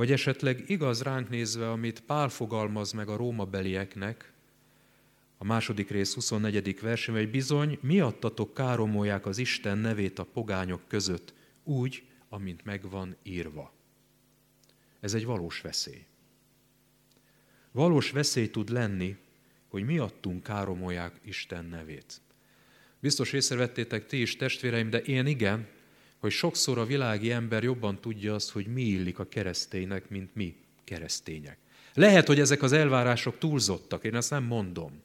vagy 0.00 0.12
esetleg 0.12 0.64
igaz 0.66 1.02
ránk 1.02 1.28
nézve, 1.28 1.70
amit 1.70 2.00
Pál 2.00 2.28
fogalmaz 2.28 2.92
meg 2.92 3.08
a 3.08 3.16
rómabelieknek, 3.16 4.32
a 5.38 5.44
második 5.44 5.90
rész 5.90 6.14
24. 6.14 6.80
verseny, 6.80 7.14
hogy 7.14 7.30
bizony 7.30 7.78
miattatok 7.80 8.54
káromolják 8.54 9.26
az 9.26 9.38
Isten 9.38 9.78
nevét 9.78 10.18
a 10.18 10.24
pogányok 10.24 10.80
között, 10.88 11.34
úgy, 11.64 12.02
amint 12.28 12.64
megvan 12.64 13.16
írva. 13.22 13.72
Ez 15.00 15.14
egy 15.14 15.24
valós 15.24 15.60
veszély. 15.60 16.04
Valós 17.72 18.10
veszély 18.10 18.50
tud 18.50 18.68
lenni, 18.68 19.16
hogy 19.68 19.84
miattunk 19.84 20.42
káromolják 20.42 21.20
Isten 21.24 21.64
nevét. 21.64 22.20
Biztos 23.00 23.32
észrevettétek 23.32 24.06
ti 24.06 24.20
is, 24.20 24.36
testvéreim, 24.36 24.90
de 24.90 25.02
én 25.02 25.26
igen, 25.26 25.68
hogy 26.20 26.30
sokszor 26.30 26.78
a 26.78 26.84
világi 26.84 27.30
ember 27.30 27.62
jobban 27.62 28.00
tudja 28.00 28.34
azt, 28.34 28.50
hogy 28.50 28.66
mi 28.66 28.82
illik 28.82 29.18
a 29.18 29.28
kereszténynek, 29.28 30.08
mint 30.08 30.34
mi 30.34 30.56
keresztények. 30.84 31.58
Lehet, 31.94 32.26
hogy 32.26 32.40
ezek 32.40 32.62
az 32.62 32.72
elvárások 32.72 33.38
túlzottak, 33.38 34.04
én 34.04 34.14
ezt 34.14 34.30
nem 34.30 34.44
mondom. 34.44 35.02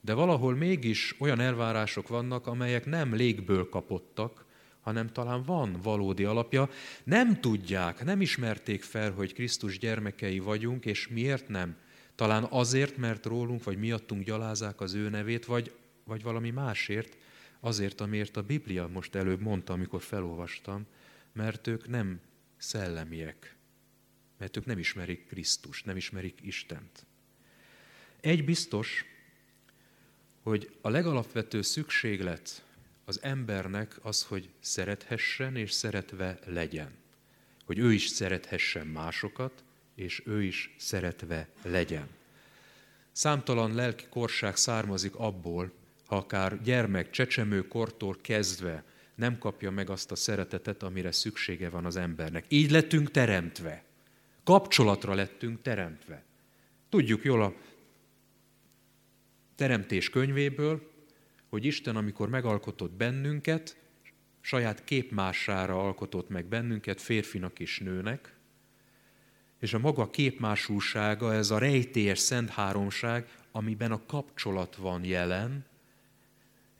De 0.00 0.14
valahol 0.14 0.54
mégis 0.54 1.14
olyan 1.18 1.40
elvárások 1.40 2.08
vannak, 2.08 2.46
amelyek 2.46 2.86
nem 2.86 3.14
légből 3.14 3.68
kapottak, 3.68 4.44
hanem 4.80 5.12
talán 5.12 5.42
van 5.42 5.78
valódi 5.82 6.24
alapja. 6.24 6.68
Nem 7.04 7.40
tudják, 7.40 8.04
nem 8.04 8.20
ismerték 8.20 8.82
fel, 8.82 9.10
hogy 9.10 9.34
Krisztus 9.34 9.78
gyermekei 9.78 10.38
vagyunk, 10.38 10.84
és 10.84 11.08
miért 11.08 11.48
nem? 11.48 11.76
Talán 12.14 12.46
azért, 12.50 12.96
mert 12.96 13.26
rólunk 13.26 13.64
vagy 13.64 13.78
miattunk 13.78 14.24
gyalázák 14.24 14.80
az 14.80 14.94
ő 14.94 15.08
nevét, 15.08 15.44
vagy, 15.44 15.72
vagy 16.04 16.22
valami 16.22 16.50
másért, 16.50 17.16
azért, 17.66 18.00
amiért 18.00 18.36
a 18.36 18.42
Biblia 18.42 18.86
most 18.86 19.14
előbb 19.14 19.40
mondta, 19.40 19.72
amikor 19.72 20.02
felolvastam, 20.02 20.86
mert 21.32 21.66
ők 21.66 21.88
nem 21.88 22.20
szellemiek, 22.56 23.56
mert 24.38 24.56
ők 24.56 24.64
nem 24.64 24.78
ismerik 24.78 25.26
Krisztust, 25.26 25.84
nem 25.84 25.96
ismerik 25.96 26.38
Istent. 26.42 27.06
Egy 28.20 28.44
biztos, 28.44 29.04
hogy 30.42 30.76
a 30.80 30.88
legalapvető 30.88 31.62
szükséglet 31.62 32.64
az 33.04 33.22
embernek 33.22 33.98
az, 34.02 34.22
hogy 34.22 34.50
szerethessen 34.60 35.56
és 35.56 35.72
szeretve 35.72 36.38
legyen. 36.44 36.90
Hogy 37.64 37.78
ő 37.78 37.92
is 37.92 38.06
szerethessen 38.06 38.86
másokat, 38.86 39.64
és 39.94 40.22
ő 40.26 40.42
is 40.42 40.74
szeretve 40.78 41.48
legyen. 41.62 42.08
Számtalan 43.12 43.74
lelki 43.74 44.04
korság 44.08 44.56
származik 44.56 45.14
abból, 45.14 45.72
ha 46.06 46.16
akár 46.16 46.62
gyermek, 46.62 47.10
csecsemő 47.10 47.68
kortól 47.68 48.16
kezdve 48.20 48.84
nem 49.14 49.38
kapja 49.38 49.70
meg 49.70 49.90
azt 49.90 50.10
a 50.10 50.14
szeretetet, 50.14 50.82
amire 50.82 51.12
szüksége 51.12 51.68
van 51.68 51.84
az 51.84 51.96
embernek. 51.96 52.44
Így 52.48 52.70
lettünk 52.70 53.10
teremtve. 53.10 53.84
Kapcsolatra 54.44 55.14
lettünk 55.14 55.62
teremtve. 55.62 56.24
Tudjuk 56.88 57.24
jól 57.24 57.42
a 57.42 57.54
teremtés 59.54 60.10
könyvéből, 60.10 60.90
hogy 61.48 61.64
Isten, 61.64 61.96
amikor 61.96 62.28
megalkotott 62.28 62.92
bennünket, 62.92 63.76
saját 64.40 64.84
képmására 64.84 65.80
alkotott 65.80 66.28
meg 66.28 66.46
bennünket, 66.46 67.00
férfinak 67.00 67.58
és 67.58 67.78
nőnek, 67.78 68.36
és 69.58 69.74
a 69.74 69.78
maga 69.78 70.10
képmásúsága, 70.10 71.34
ez 71.34 71.50
a 71.50 71.58
rejtélyes 71.58 72.18
szent 72.18 72.50
háromság, 72.50 73.28
amiben 73.50 73.92
a 73.92 74.06
kapcsolat 74.06 74.76
van 74.76 75.04
jelen, 75.04 75.64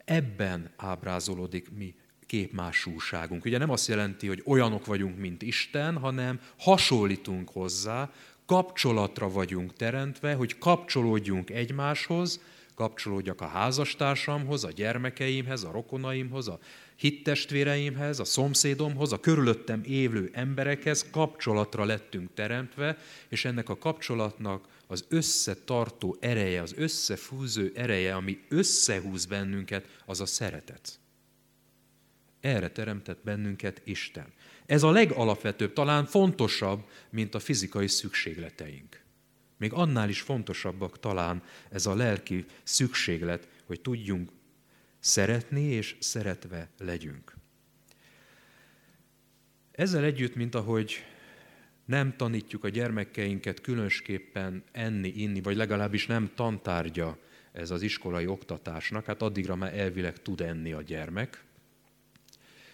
ebben 0.07 0.69
ábrázolódik 0.75 1.71
mi 1.77 1.95
képmásúságunk. 2.25 3.45
Ugye 3.45 3.57
nem 3.57 3.69
azt 3.69 3.87
jelenti, 3.87 4.27
hogy 4.27 4.43
olyanok 4.45 4.85
vagyunk, 4.85 5.17
mint 5.17 5.41
Isten, 5.41 5.97
hanem 5.97 6.39
hasonlítunk 6.57 7.49
hozzá, 7.49 8.11
kapcsolatra 8.45 9.29
vagyunk 9.29 9.73
teremtve, 9.73 10.33
hogy 10.33 10.57
kapcsolódjunk 10.57 11.49
egymáshoz, 11.49 12.41
kapcsolódjak 12.77 13.41
a 13.41 13.47
házastársamhoz, 13.47 14.63
a 14.63 14.71
gyermekeimhez, 14.71 15.63
a 15.63 15.71
rokonaimhoz, 15.71 16.47
a 16.47 16.59
hittestvéreimhez, 16.95 18.19
a 18.19 18.25
szomszédomhoz, 18.25 19.11
a 19.11 19.19
körülöttem 19.19 19.81
évő 19.85 20.29
emberekhez 20.33 21.09
kapcsolatra 21.11 21.85
lettünk 21.85 22.33
teremtve, 22.33 22.97
és 23.29 23.45
ennek 23.45 23.69
a 23.69 23.77
kapcsolatnak 23.77 24.67
az 24.87 25.05
összetartó 25.09 26.17
ereje, 26.19 26.61
az 26.61 26.73
összefúző 26.77 27.71
ereje, 27.75 28.15
ami 28.15 28.39
összehúz 28.49 29.25
bennünket, 29.25 29.85
az 30.05 30.21
a 30.21 30.25
szeretet. 30.25 30.99
Erre 32.41 32.69
teremtett 32.69 33.19
bennünket 33.23 33.81
Isten. 33.83 34.33
Ez 34.65 34.83
a 34.83 34.91
legalapvetőbb, 34.91 35.73
talán 35.73 36.05
fontosabb, 36.05 36.83
mint 37.09 37.35
a 37.35 37.39
fizikai 37.39 37.87
szükségleteink. 37.87 39.05
Még 39.57 39.73
annál 39.73 40.09
is 40.09 40.21
fontosabbak 40.21 40.99
talán 40.99 41.43
ez 41.69 41.85
a 41.85 41.95
lelki 41.95 42.45
szükséglet, 42.63 43.47
hogy 43.65 43.81
tudjunk 43.81 44.31
szeretni 44.99 45.61
és 45.61 45.95
szeretve 45.99 46.69
legyünk. 46.77 47.35
Ezzel 49.71 50.03
együtt, 50.03 50.35
mint 50.35 50.55
ahogy 50.55 51.03
nem 51.85 52.15
tanítjuk 52.15 52.63
a 52.63 52.69
gyermekeinket 52.69 53.61
különösképpen 53.61 54.63
enni, 54.71 55.07
inni, 55.07 55.41
vagy 55.41 55.55
legalábbis 55.55 56.05
nem 56.05 56.31
tantárgya 56.35 57.17
ez 57.51 57.71
az 57.71 57.81
iskolai 57.81 58.27
oktatásnak, 58.27 59.05
hát 59.05 59.21
addigra 59.21 59.55
már 59.55 59.79
elvileg 59.79 60.21
tud 60.21 60.41
enni 60.41 60.71
a 60.71 60.81
gyermek. 60.81 61.43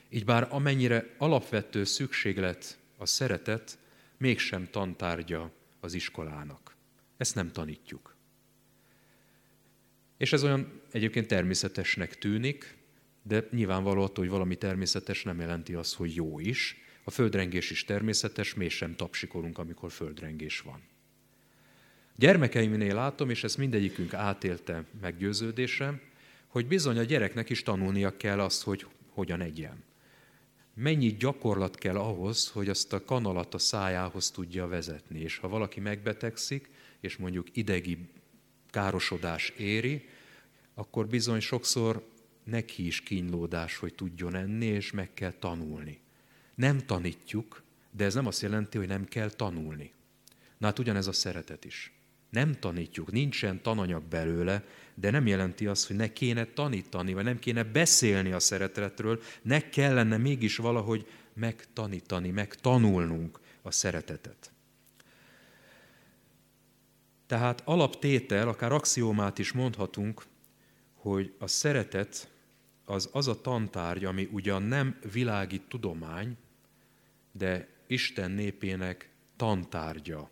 Így 0.10 0.26
bár 0.26 0.48
amennyire 0.50 1.16
alapvető 1.18 1.84
szükséglet 1.84 2.78
a 2.98 3.06
szeretet, 3.06 3.78
mégsem 4.18 4.68
tantárgya 4.72 5.52
az 5.80 5.94
iskolának. 5.94 6.63
Ezt 7.18 7.36
nem 7.36 7.52
tanítjuk. 7.52 8.16
És 10.18 10.34
ez 10.34 10.44
olyan 10.44 10.82
egyébként 10.92 11.28
természetesnek 11.28 12.18
tűnik, 12.18 12.78
de 13.24 13.48
nyilvánvaló 13.52 14.02
attól, 14.02 14.24
hogy 14.24 14.34
valami 14.34 14.56
természetes 14.56 15.24
nem 15.24 15.40
jelenti 15.40 15.74
azt, 15.74 15.96
hogy 15.96 16.16
jó 16.16 16.40
is. 16.40 16.78
A 17.04 17.12
földrengés 17.12 17.70
is 17.70 17.86
természetes, 17.86 18.54
mégsem 18.54 18.96
tapsikolunk, 18.96 19.58
amikor 19.58 19.92
földrengés 19.92 20.60
van. 20.60 20.82
Gyermekeimnél 22.16 22.94
látom, 22.94 23.30
és 23.30 23.44
ezt 23.44 23.58
mindegyikünk 23.58 24.14
átélte 24.14 24.84
meggyőződésem, 25.02 26.02
hogy 26.48 26.68
bizony 26.68 26.98
a 26.98 27.04
gyereknek 27.04 27.50
is 27.50 27.64
tanulnia 27.64 28.18
kell 28.18 28.40
azt, 28.40 28.64
hogy 28.64 28.86
hogyan 29.10 29.42
egyen. 29.42 29.84
mennyi 30.74 31.16
gyakorlat 31.16 31.76
kell 31.76 31.98
ahhoz, 31.98 32.50
hogy 32.50 32.70
azt 32.70 32.94
a 32.94 33.04
kanalat 33.04 33.54
a 33.54 33.58
szájához 33.58 34.32
tudja 34.32 34.68
vezetni. 34.68 35.20
És 35.20 35.38
ha 35.38 35.48
valaki 35.48 35.80
megbetegszik, 35.80 36.70
és 37.04 37.18
mondjuk 37.18 37.48
idegi 37.58 37.98
károsodás 38.70 39.50
éri, 39.50 40.10
akkor 40.74 41.08
bizony 41.08 41.40
sokszor 41.40 42.08
neki 42.44 42.86
is 42.86 43.02
kínlódás, 43.02 43.78
hogy 43.78 43.94
tudjon 43.94 44.36
enni, 44.36 44.66
és 44.66 44.92
meg 44.92 45.14
kell 45.14 45.32
tanulni. 45.32 46.00
Nem 46.56 46.78
tanítjuk, 46.78 47.64
de 47.92 48.06
ez 48.06 48.14
nem 48.14 48.26
azt 48.26 48.42
jelenti, 48.42 48.78
hogy 48.78 48.88
nem 48.88 49.06
kell 49.06 49.30
tanulni. 49.30 49.92
Na 50.58 50.66
hát 50.66 50.80
ugyanez 50.80 51.08
a 51.08 51.12
szeretet 51.12 51.66
is. 51.66 51.92
Nem 52.30 52.54
tanítjuk, 52.60 53.12
nincsen 53.12 53.62
tananyag 53.62 54.04
belőle, 54.04 54.66
de 54.96 55.12
nem 55.12 55.28
jelenti 55.28 55.68
azt, 55.68 55.88
hogy 55.88 55.96
ne 55.96 56.14
kéne 56.14 56.46
tanítani, 56.46 57.14
vagy 57.14 57.24
nem 57.24 57.40
kéne 57.40 57.64
beszélni 57.64 58.32
a 58.32 58.40
szeretetről, 58.40 59.22
ne 59.42 59.70
kellene 59.70 60.18
mégis 60.18 60.58
valahogy 60.58 61.08
megtanítani, 61.34 62.30
megtanulnunk 62.30 63.40
a 63.62 63.72
szeretetet. 63.72 64.53
Tehát 67.26 67.62
alaptétel, 67.66 68.48
akár 68.48 68.72
axiómát 68.72 69.40
is 69.40 69.52
mondhatunk, 69.52 70.24
hogy 70.94 71.34
a 71.40 71.48
szeretet 71.48 72.32
az 72.86 73.10
az 73.12 73.28
a 73.28 73.42
tantárgy, 73.42 74.06
ami 74.06 74.30
ugyan 74.32 74.64
nem 74.64 75.00
világi 75.12 75.62
tudomány, 75.68 76.38
de 77.32 77.68
Isten 77.88 78.32
népének 78.32 79.10
tantárgya. 79.36 80.30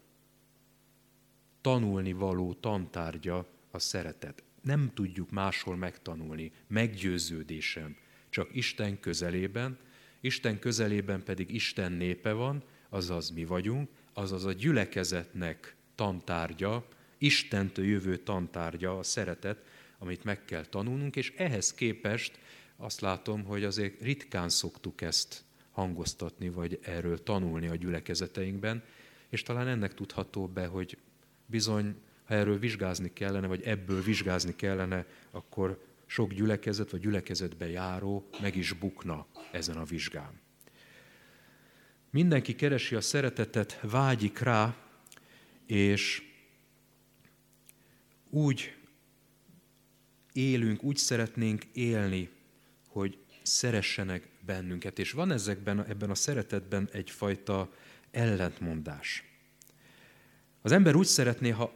Tanulni 1.61 2.13
való 2.13 2.53
tantárgya 2.53 3.47
a 3.71 3.79
szeretet. 3.79 4.43
Nem 4.61 4.91
tudjuk 4.93 5.31
máshol 5.31 5.75
megtanulni, 5.75 6.51
meggyőződésem, 6.67 7.95
csak 8.29 8.55
Isten 8.55 8.99
közelében, 8.99 9.77
Isten 10.19 10.59
közelében 10.59 11.23
pedig 11.23 11.53
Isten 11.53 11.91
népe 11.91 12.31
van, 12.31 12.63
azaz 12.89 13.29
mi 13.29 13.45
vagyunk, 13.45 13.89
azaz 14.13 14.45
a 14.45 14.51
gyülekezetnek 14.51 15.75
tantárgya, 16.01 16.85
Istentől 17.17 17.85
jövő 17.85 18.17
tantárgya 18.17 18.97
a 18.97 19.03
szeretet, 19.03 19.63
amit 19.97 20.23
meg 20.23 20.45
kell 20.45 20.65
tanulnunk, 20.65 21.15
és 21.15 21.33
ehhez 21.37 21.73
képest 21.73 22.39
azt 22.77 23.01
látom, 23.01 23.43
hogy 23.43 23.63
azért 23.63 24.01
ritkán 24.01 24.49
szoktuk 24.49 25.01
ezt 25.01 25.43
hangoztatni, 25.71 26.49
vagy 26.49 26.79
erről 26.81 27.23
tanulni 27.23 27.67
a 27.67 27.75
gyülekezeteinkben, 27.75 28.83
és 29.29 29.43
talán 29.43 29.67
ennek 29.67 29.93
tudható 29.93 30.47
be, 30.47 30.65
hogy 30.65 30.97
bizony, 31.45 31.95
ha 32.23 32.33
erről 32.33 32.59
vizsgázni 32.59 33.13
kellene, 33.13 33.47
vagy 33.47 33.61
ebből 33.63 34.01
vizsgázni 34.01 34.55
kellene, 34.55 35.05
akkor 35.31 35.83
sok 36.05 36.33
gyülekezet 36.33 36.91
vagy 36.91 37.01
gyülekezetbe 37.01 37.69
járó 37.69 38.29
meg 38.41 38.55
is 38.55 38.73
bukna 38.73 39.25
ezen 39.51 39.77
a 39.77 39.83
vizsgán. 39.83 40.39
Mindenki 42.09 42.55
keresi 42.55 42.95
a 42.95 43.01
szeretetet, 43.01 43.79
vágyik 43.81 44.39
rá, 44.39 44.75
és 45.71 46.23
úgy 48.29 48.75
élünk, 50.33 50.83
úgy 50.83 50.97
szeretnénk 50.97 51.63
élni, 51.73 52.29
hogy 52.87 53.17
szeressenek 53.43 54.29
bennünket. 54.45 54.99
És 54.99 55.11
van 55.11 55.31
ezekben, 55.31 55.85
ebben 55.85 56.09
a 56.09 56.15
szeretetben 56.15 56.89
egyfajta 56.91 57.73
ellentmondás. 58.11 59.23
Az 60.61 60.71
ember 60.71 60.95
úgy 60.95 61.05
szeretné, 61.05 61.49
ha 61.49 61.73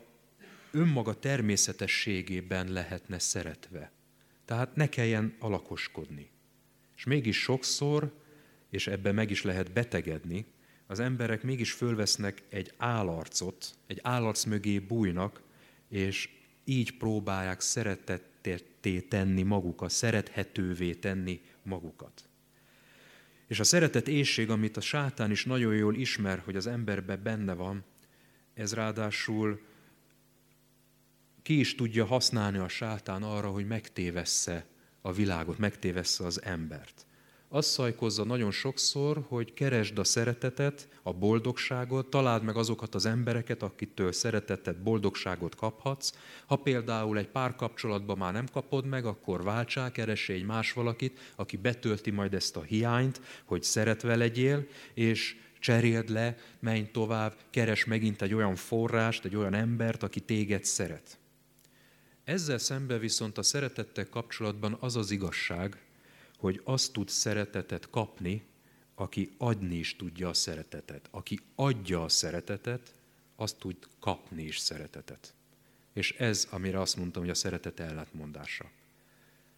önmaga 0.71 1.19
természetességében 1.19 2.71
lehetne 2.71 3.19
szeretve. 3.19 3.91
Tehát 4.45 4.75
ne 4.75 4.89
kelljen 4.89 5.35
alakoskodni. 5.39 6.29
És 6.95 7.03
mégis 7.03 7.41
sokszor, 7.41 8.21
és 8.69 8.87
ebben 8.87 9.15
meg 9.15 9.31
is 9.31 9.41
lehet 9.41 9.71
betegedni, 9.71 10.45
az 10.87 10.99
emberek 10.99 11.43
mégis 11.43 11.71
fölvesznek 11.71 12.43
egy 12.49 12.73
állarcot, 12.77 13.75
egy 13.87 13.99
állarc 14.03 14.43
mögé 14.43 14.79
bújnak, 14.79 15.41
és 15.89 16.29
így 16.63 16.97
próbálják 16.97 17.61
szeretetté 17.61 18.99
tenni 18.99 19.43
magukat, 19.43 19.89
szerethetővé 19.89 20.93
tenni 20.93 21.41
magukat. 21.63 22.29
És 23.47 23.59
a 23.59 23.63
szeretet 23.63 24.07
éjség, 24.07 24.49
amit 24.49 24.77
a 24.77 24.81
sátán 24.81 25.31
is 25.31 25.45
nagyon 25.45 25.75
jól 25.75 25.95
ismer, 25.95 26.39
hogy 26.39 26.55
az 26.55 26.67
emberben 26.67 27.23
benne 27.23 27.53
van, 27.53 27.83
ez 28.53 28.73
ráadásul 28.73 29.61
ki 31.41 31.59
is 31.59 31.75
tudja 31.75 32.05
használni 32.05 32.57
a 32.57 32.67
sátán 32.67 33.23
arra, 33.23 33.49
hogy 33.49 33.67
megtévessze 33.67 34.65
a 35.01 35.11
világot, 35.13 35.57
megtévessze 35.57 36.25
az 36.25 36.41
embert 36.43 37.04
azt 37.55 37.69
szajkozza 37.69 38.23
nagyon 38.23 38.51
sokszor, 38.51 39.25
hogy 39.27 39.53
keresd 39.53 39.97
a 39.97 40.03
szeretetet, 40.03 40.87
a 41.03 41.13
boldogságot, 41.13 42.09
találd 42.09 42.43
meg 42.43 42.55
azokat 42.55 42.95
az 42.95 43.05
embereket, 43.05 43.63
akitől 43.63 44.11
szeretetet, 44.11 44.81
boldogságot 44.81 45.55
kaphatsz. 45.55 46.11
Ha 46.45 46.55
például 46.55 47.17
egy 47.17 47.27
párkapcsolatban 47.27 48.17
már 48.17 48.33
nem 48.33 48.47
kapod 48.51 48.85
meg, 48.85 49.05
akkor 49.05 49.43
váltsál, 49.43 49.91
keresé 49.91 50.33
egy 50.33 50.45
más 50.45 50.73
valakit, 50.73 51.19
aki 51.35 51.57
betölti 51.57 52.11
majd 52.11 52.33
ezt 52.33 52.55
a 52.55 52.61
hiányt, 52.61 53.21
hogy 53.45 53.63
szeretve 53.63 54.15
legyél, 54.15 54.67
és 54.93 55.35
cseréld 55.59 56.09
le, 56.09 56.37
menj 56.59 56.89
tovább, 56.91 57.35
keres 57.49 57.85
megint 57.85 58.21
egy 58.21 58.33
olyan 58.33 58.55
forrást, 58.55 59.25
egy 59.25 59.35
olyan 59.35 59.53
embert, 59.53 60.03
aki 60.03 60.19
téged 60.19 60.63
szeret. 60.63 61.17
Ezzel 62.23 62.57
szemben 62.57 62.99
viszont 62.99 63.37
a 63.37 63.43
szeretettel 63.43 64.09
kapcsolatban 64.09 64.77
az 64.79 64.95
az 64.95 65.11
igazság, 65.11 65.84
hogy 66.45 66.61
azt 66.63 66.93
tud 66.93 67.09
szeretetet 67.09 67.89
kapni, 67.89 68.45
aki 68.95 69.31
adni 69.37 69.75
is 69.75 69.95
tudja 69.95 70.29
a 70.29 70.33
szeretetet. 70.33 71.07
Aki 71.11 71.39
adja 71.55 72.03
a 72.03 72.09
szeretetet, 72.09 72.93
azt 73.35 73.57
tud 73.59 73.75
kapni 73.99 74.43
is 74.43 74.57
szeretetet. 74.57 75.33
És 75.93 76.11
ez, 76.11 76.47
amire 76.51 76.79
azt 76.79 76.97
mondtam, 76.97 77.21
hogy 77.21 77.31
a 77.31 77.35
szeretet 77.35 77.79
ellentmondása. 77.79 78.65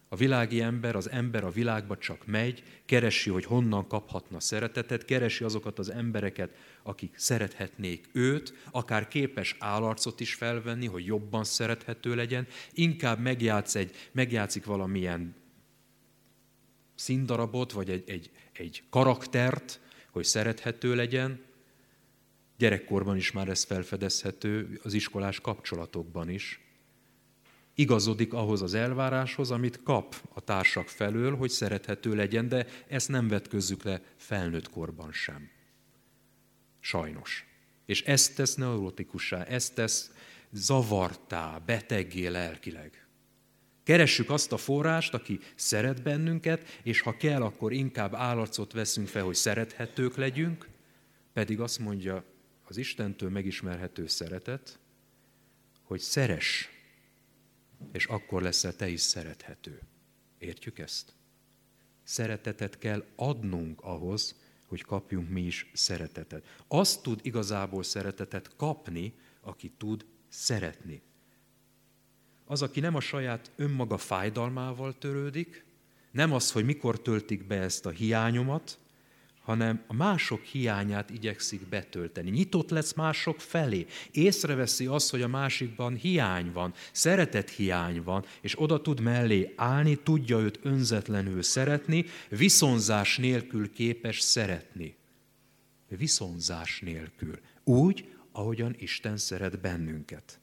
A 0.08 0.16
világi 0.16 0.60
ember, 0.60 0.96
az 0.96 1.10
ember 1.10 1.44
a 1.44 1.50
világba 1.50 1.98
csak 1.98 2.26
megy, 2.26 2.62
keresi, 2.84 3.30
hogy 3.30 3.44
honnan 3.44 3.86
kaphatna 3.86 4.40
szeretetet, 4.40 5.04
keresi 5.04 5.44
azokat 5.44 5.78
az 5.78 5.90
embereket, 5.90 6.50
akik 6.82 7.18
szerethetnék 7.18 8.08
őt, 8.12 8.54
akár 8.70 9.08
képes 9.08 9.56
állarcot 9.58 10.20
is 10.20 10.34
felvenni, 10.34 10.86
hogy 10.86 11.04
jobban 11.04 11.44
szerethető 11.44 12.14
legyen, 12.14 12.46
inkább 12.72 13.18
megjátsz 13.18 13.74
egy, 13.74 13.94
megjátszik 14.12 14.64
valamilyen 14.64 15.34
színdarabot, 16.98 17.72
vagy 17.72 17.90
egy, 17.90 18.10
egy, 18.10 18.30
egy 18.52 18.82
karaktert, 18.90 19.80
hogy 20.10 20.24
szerethető 20.24 20.94
legyen. 20.94 21.44
Gyerekkorban 22.56 23.16
is 23.16 23.32
már 23.32 23.48
ez 23.48 23.64
felfedezhető, 23.64 24.80
az 24.82 24.94
iskolás 24.94 25.40
kapcsolatokban 25.40 26.28
is. 26.28 26.60
Igazodik 27.74 28.32
ahhoz 28.32 28.62
az 28.62 28.74
elváráshoz, 28.74 29.50
amit 29.50 29.82
kap 29.82 30.14
a 30.32 30.40
társak 30.40 30.88
felől, 30.88 31.36
hogy 31.36 31.50
szerethető 31.50 32.14
legyen, 32.14 32.48
de 32.48 32.66
ezt 32.88 33.08
nem 33.08 33.28
vetközzük 33.28 33.82
le 33.82 34.02
felnőtt 34.16 34.70
korban 34.70 35.12
sem. 35.12 35.50
Sajnos. 36.80 37.46
És 37.86 38.02
ezt 38.02 38.36
tesz 38.36 38.54
neurotikussá, 38.54 39.42
ezt 39.42 39.74
tesz 39.74 40.10
zavartá, 40.50 41.58
beteggé 41.58 42.26
lelkileg. 42.26 43.07
Keressük 43.88 44.30
azt 44.30 44.52
a 44.52 44.56
forrást, 44.56 45.14
aki 45.14 45.40
szeret 45.54 46.02
bennünket, 46.02 46.80
és 46.82 47.00
ha 47.00 47.16
kell, 47.16 47.42
akkor 47.42 47.72
inkább 47.72 48.14
állarcot 48.14 48.72
veszünk 48.72 49.08
fel, 49.08 49.24
hogy 49.24 49.34
szerethetők 49.34 50.16
legyünk, 50.16 50.68
pedig 51.32 51.60
azt 51.60 51.78
mondja 51.78 52.24
az 52.64 52.76
Istentől 52.76 53.30
megismerhető 53.30 54.06
szeretet, 54.06 54.78
hogy 55.82 56.00
szeres, 56.00 56.68
és 57.92 58.06
akkor 58.06 58.42
leszel 58.42 58.76
te 58.76 58.88
is 58.88 59.00
szerethető. 59.00 59.80
Értjük 60.38 60.78
ezt? 60.78 61.12
Szeretetet 62.02 62.78
kell 62.78 63.04
adnunk 63.16 63.80
ahhoz, 63.80 64.40
hogy 64.66 64.82
kapjunk 64.82 65.28
mi 65.28 65.40
is 65.40 65.70
szeretetet. 65.74 66.62
Azt 66.66 67.02
tud 67.02 67.20
igazából 67.22 67.82
szeretetet 67.82 68.56
kapni, 68.56 69.14
aki 69.40 69.72
tud 69.78 70.06
szeretni 70.28 71.02
az, 72.48 72.62
aki 72.62 72.80
nem 72.80 72.94
a 72.94 73.00
saját 73.00 73.50
önmaga 73.56 73.96
fájdalmával 73.96 74.98
törődik, 74.98 75.64
nem 76.10 76.32
az, 76.32 76.50
hogy 76.52 76.64
mikor 76.64 77.00
töltik 77.00 77.46
be 77.46 77.60
ezt 77.60 77.86
a 77.86 77.90
hiányomat, 77.90 78.78
hanem 79.42 79.82
a 79.86 79.94
mások 79.94 80.42
hiányát 80.42 81.10
igyekszik 81.10 81.68
betölteni. 81.68 82.30
Nyitott 82.30 82.70
lesz 82.70 82.92
mások 82.94 83.40
felé. 83.40 83.86
Észreveszi 84.10 84.86
azt, 84.86 85.10
hogy 85.10 85.22
a 85.22 85.28
másikban 85.28 85.94
hiány 85.94 86.52
van, 86.52 86.74
szeretet 86.92 87.50
hiány 87.50 88.02
van, 88.02 88.24
és 88.40 88.60
oda 88.60 88.80
tud 88.80 89.00
mellé 89.00 89.52
állni, 89.56 89.96
tudja 89.96 90.38
őt 90.38 90.58
önzetlenül 90.62 91.42
szeretni, 91.42 92.04
viszonzás 92.28 93.16
nélkül 93.16 93.72
képes 93.72 94.20
szeretni. 94.20 94.96
Viszonzás 95.88 96.80
nélkül. 96.80 97.38
Úgy, 97.64 98.08
ahogyan 98.32 98.74
Isten 98.78 99.16
szeret 99.16 99.60
bennünket. 99.60 100.40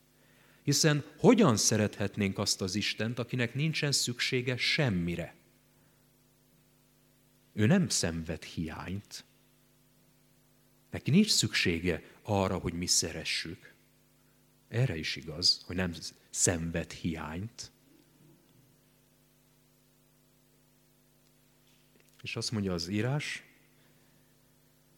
Hiszen 0.66 1.04
hogyan 1.18 1.58
szerethetnénk 1.58 2.38
azt 2.38 2.62
az 2.62 2.76
Istent, 2.76 3.20
akinek 3.20 3.54
nincsen 3.54 3.92
szüksége 3.92 4.58
semmire? 4.58 5.36
Ő 7.54 7.66
nem 7.66 7.90
szenved 7.90 8.44
hiányt. 8.44 9.26
Neki 10.90 11.12
nincs 11.12 11.30
szüksége 11.30 12.04
arra, 12.22 12.58
hogy 12.58 12.74
mi 12.74 12.86
szeressük. 12.86 13.74
Erre 14.68 14.98
is 14.98 15.16
igaz, 15.16 15.64
hogy 15.66 15.76
nem 15.76 15.94
szenved 16.30 16.92
hiányt. 16.92 17.72
És 22.22 22.36
azt 22.36 22.52
mondja 22.52 22.74
az 22.74 22.88
írás, 22.88 23.44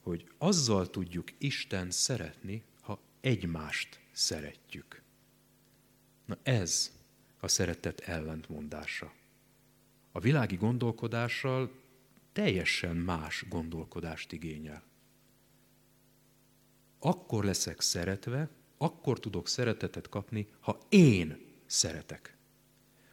hogy 0.01 0.31
azzal 0.37 0.89
tudjuk 0.89 1.31
Isten 1.37 1.91
szeretni, 1.91 2.63
ha 2.81 2.99
egymást 3.21 3.99
szeretjük. 4.11 5.05
Na 6.27 6.37
ez 6.43 6.91
a 7.39 7.47
szeretet 7.47 7.99
ellentmondása. 7.99 9.13
A 10.11 10.19
világi 10.19 10.55
gondolkodással 10.55 11.71
teljesen 12.33 12.95
más 12.95 13.45
gondolkodást 13.49 14.31
igényel. 14.31 14.83
Akkor 16.99 17.43
leszek 17.43 17.81
szeretve, 17.81 18.49
akkor 18.77 19.19
tudok 19.19 19.47
szeretetet 19.47 20.09
kapni, 20.09 20.47
ha 20.59 20.79
én 20.89 21.45
szeretek. 21.65 22.37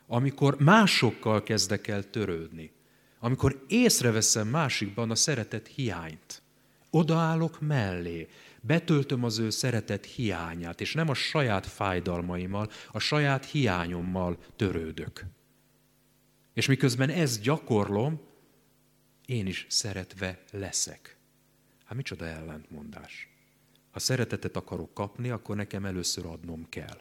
Amikor 0.06 0.60
másokkal 0.60 1.42
kezdek 1.42 1.86
el 1.86 2.10
törődni, 2.10 2.72
amikor 3.18 3.64
észreveszem 3.68 4.48
másikban 4.48 5.10
a 5.10 5.14
szeretet 5.14 5.66
hiányt, 5.66 6.42
odaállok 6.90 7.60
mellé, 7.60 8.28
betöltöm 8.66 9.24
az 9.24 9.38
ő 9.38 9.50
szeretet 9.50 10.04
hiányát, 10.04 10.80
és 10.80 10.94
nem 10.94 11.08
a 11.08 11.14
saját 11.14 11.66
fájdalmaimmal, 11.66 12.70
a 12.92 12.98
saját 12.98 13.44
hiányommal 13.44 14.38
törődök. 14.56 15.24
És 16.52 16.66
miközben 16.66 17.10
ezt 17.10 17.42
gyakorlom, 17.42 18.20
én 19.26 19.46
is 19.46 19.66
szeretve 19.68 20.42
leszek. 20.50 21.16
Hát 21.84 21.96
micsoda 21.96 22.26
ellentmondás. 22.26 23.28
Ha 23.90 23.98
szeretetet 23.98 24.56
akarok 24.56 24.94
kapni, 24.94 25.30
akkor 25.30 25.56
nekem 25.56 25.84
először 25.84 26.26
adnom 26.26 26.68
kell. 26.68 27.00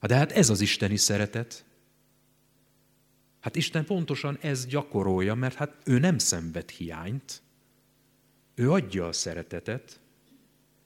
Hát 0.00 0.10
de 0.10 0.16
hát 0.16 0.32
ez 0.32 0.50
az 0.50 0.60
isteni 0.60 0.96
szeretet. 0.96 1.64
Hát 3.40 3.56
Isten 3.56 3.84
pontosan 3.84 4.38
ez 4.40 4.66
gyakorolja, 4.66 5.34
mert 5.34 5.54
hát 5.54 5.76
ő 5.84 5.98
nem 5.98 6.18
szenved 6.18 6.70
hiányt. 6.70 7.42
Ő 8.54 8.70
adja 8.72 9.06
a 9.06 9.12
szeretetet, 9.12 10.00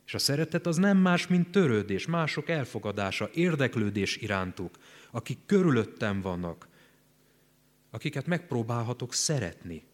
és 0.09 0.15
a 0.15 0.19
szeretet 0.19 0.67
az 0.67 0.77
nem 0.77 0.97
más, 0.97 1.27
mint 1.27 1.51
törődés, 1.51 2.07
mások 2.07 2.49
elfogadása, 2.49 3.31
érdeklődés 3.35 4.17
irántuk, 4.17 4.79
akik 5.11 5.39
körülöttem 5.47 6.21
vannak, 6.21 6.69
akiket 7.91 8.27
megpróbálhatok 8.27 9.15
szeretni. 9.15 9.85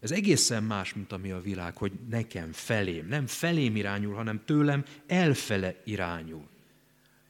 Ez 0.00 0.10
egészen 0.10 0.62
más, 0.62 0.94
mint 0.94 1.12
ami 1.12 1.30
a 1.30 1.40
világ, 1.40 1.76
hogy 1.76 1.92
nekem, 2.08 2.52
felém. 2.52 3.06
Nem 3.06 3.26
felém 3.26 3.76
irányul, 3.76 4.14
hanem 4.14 4.44
tőlem 4.44 4.84
elfele 5.06 5.82
irányul. 5.84 6.48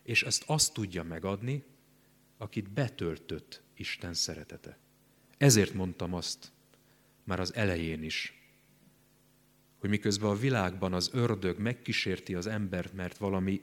És 0.03 0.23
ezt 0.23 0.45
azt 0.47 0.73
tudja 0.73 1.03
megadni, 1.03 1.65
akit 2.39 2.71
betöltött 2.71 3.63
Isten 3.75 4.15
szeretete. 4.15 4.79
Ezért 5.39 5.75
mondtam 5.75 6.15
azt 6.15 6.53
már 7.25 7.41
az 7.41 7.55
elején 7.55 8.03
is, 8.03 8.38
hogy 9.79 9.91
miközben 9.91 10.31
a 10.31 10.37
világban 10.37 10.93
az 10.93 11.11
ördög 11.13 11.59
megkísérti 11.59 12.35
az 12.35 12.47
embert, 12.47 12.95
mert 12.95 13.19
valami 13.19 13.61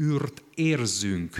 űrt 0.00 0.42
érzünk 0.54 1.36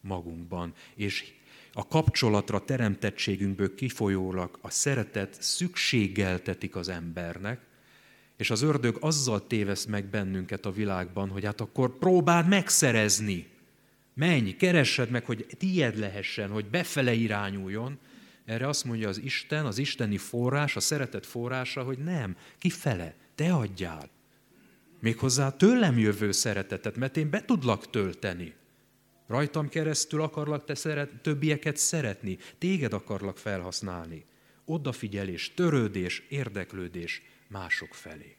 magunkban, 0.00 0.74
és 0.94 1.32
a 1.72 1.88
kapcsolatra 1.88 2.64
teremtettségünkből 2.64 3.74
kifolyólag 3.74 4.58
a 4.60 4.70
szeretet 4.70 5.42
szükségeltetik 5.42 6.76
az 6.76 6.88
embernek, 6.88 7.60
és 8.36 8.50
az 8.50 8.62
ördög 8.62 8.96
azzal 9.00 9.46
téveszt 9.46 9.88
meg 9.88 10.04
bennünket 10.04 10.66
a 10.66 10.70
világban, 10.70 11.28
hogy 11.28 11.44
hát 11.44 11.60
akkor 11.60 11.98
próbáld 11.98 12.48
megszerezni. 12.48 13.46
Menj, 14.14 14.56
keressed 14.56 15.10
meg, 15.10 15.24
hogy 15.24 15.46
tied 15.58 15.98
lehessen, 15.98 16.50
hogy 16.50 16.64
befele 16.66 17.12
irányuljon. 17.12 17.98
Erre 18.44 18.68
azt 18.68 18.84
mondja 18.84 19.08
az 19.08 19.18
Isten, 19.18 19.66
az 19.66 19.78
isteni 19.78 20.16
forrás, 20.16 20.76
a 20.76 20.80
szeretet 20.80 21.26
forrása, 21.26 21.82
hogy 21.82 21.98
nem, 21.98 22.36
kifele, 22.58 23.14
te 23.34 23.54
adjál. 23.54 24.10
Méghozzá 25.00 25.50
tőlem 25.56 25.98
jövő 25.98 26.32
szeretetet, 26.32 26.96
mert 26.96 27.16
én 27.16 27.30
be 27.30 27.44
tudlak 27.44 27.90
tölteni. 27.90 28.54
Rajtam 29.26 29.68
keresztül 29.68 30.22
akarlak 30.22 30.64
te 30.64 30.74
szeret, 30.74 31.22
többieket 31.22 31.76
szeretni, 31.76 32.38
téged 32.58 32.92
akarlak 32.92 33.38
felhasználni. 33.38 34.24
Odafigyelés, 34.64 35.54
törődés, 35.54 36.26
érdeklődés 36.28 37.22
mások 37.48 37.94
felé. 37.94 38.36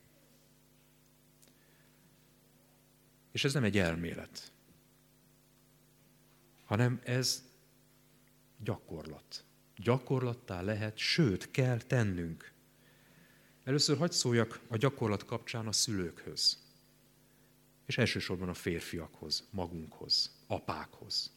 És 3.31 3.43
ez 3.43 3.53
nem 3.53 3.63
egy 3.63 3.77
elmélet, 3.77 4.51
hanem 6.65 7.01
ez 7.03 7.43
gyakorlat. 8.63 9.45
Gyakorlattá 9.75 10.61
lehet, 10.61 10.97
sőt, 10.97 11.51
kell 11.51 11.77
tennünk. 11.77 12.52
Először 13.63 13.97
hagyd 13.97 14.11
szóljak 14.11 14.59
a 14.67 14.77
gyakorlat 14.77 15.25
kapcsán 15.25 15.67
a 15.67 15.71
szülőkhöz, 15.71 16.57
és 17.85 17.97
elsősorban 17.97 18.49
a 18.49 18.53
férfiakhoz, 18.53 19.47
magunkhoz 19.51 20.35
apákhoz. 20.47 21.31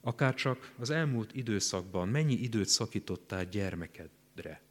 Akárcsak 0.00 0.74
az 0.78 0.90
elmúlt 0.90 1.34
időszakban 1.34 2.08
mennyi 2.08 2.34
időt 2.34 2.68
szakítottál 2.68 3.44
gyermekedre, 3.44 4.62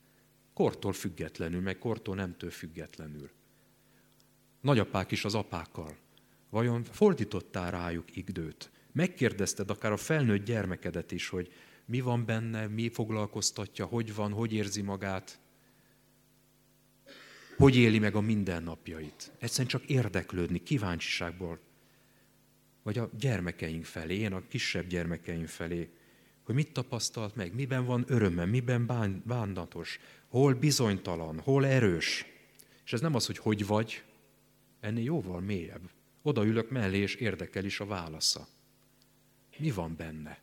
kortól 0.54 0.93
függetlenül, 0.93 1.62
meg 1.62 1.78
kortól 1.78 2.15
nemtől 2.15 2.52
függetlenül. 2.52 3.30
Nagyapák 4.62 5.12
is 5.12 5.25
az 5.25 5.36
apákkal. 5.36 5.97
Vajon 6.49 6.84
fordítottál 6.84 7.71
rájuk 7.71 8.15
időt? 8.15 8.71
Megkérdezted 8.91 9.69
akár 9.69 9.91
a 9.91 9.97
felnőtt 9.97 10.45
gyermekedet 10.45 11.12
is, 11.12 11.30
hogy 11.30 11.54
mi 11.86 12.02
van 12.02 12.25
benne, 12.25 12.67
mi 12.67 12.89
foglalkoztatja, 12.89 13.86
hogy 13.86 14.15
van, 14.15 14.32
hogy 14.32 14.54
érzi 14.54 14.82
magát, 14.82 15.39
hogy 17.60 17.76
éli 17.76 18.00
meg 18.00 18.15
a 18.15 18.22
mindennapjait. 18.22 19.32
Egyszerűen 19.39 19.67
csak 19.67 19.86
érdeklődni, 19.86 20.63
kíváncsiságból 20.63 21.60
vagy 22.84 22.98
a 22.98 23.10
gyermekeink 23.19 23.86
felé, 23.86 24.17
én 24.17 24.34
a 24.34 24.48
kisebb 24.48 24.88
gyermekeim 24.88 25.45
felé, 25.45 25.89
hogy 26.43 26.56
mit 26.56 26.72
tapasztalt 26.72 27.36
meg, 27.36 27.54
miben 27.54 27.86
van 27.86 28.04
öröme, 28.08 28.45
miben 28.45 28.86
bán, 28.86 29.24
bánatos, 29.26 30.00
hol 30.28 30.54
bizonytalan, 30.54 31.39
hol 31.39 31.65
erős. 31.65 32.26
És 32.86 32.93
ez 32.93 33.02
nem 33.02 33.15
az, 33.15 33.26
hogy 33.26 33.38
hogy 33.38 33.65
vagy, 33.65 34.04
ennél 34.80 35.04
jóval 35.04 35.39
mélyebb. 35.39 35.89
Odaülök 36.22 36.69
mellé, 36.69 36.98
és 36.98 37.15
érdekel 37.15 37.65
is 37.65 37.80
a 37.80 37.86
válasza. 37.86 38.48
Mi 39.58 39.72
van 39.72 39.95
benne? 39.95 40.41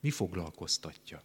Mi 0.00 0.10
foglalkoztatja? 0.10 1.22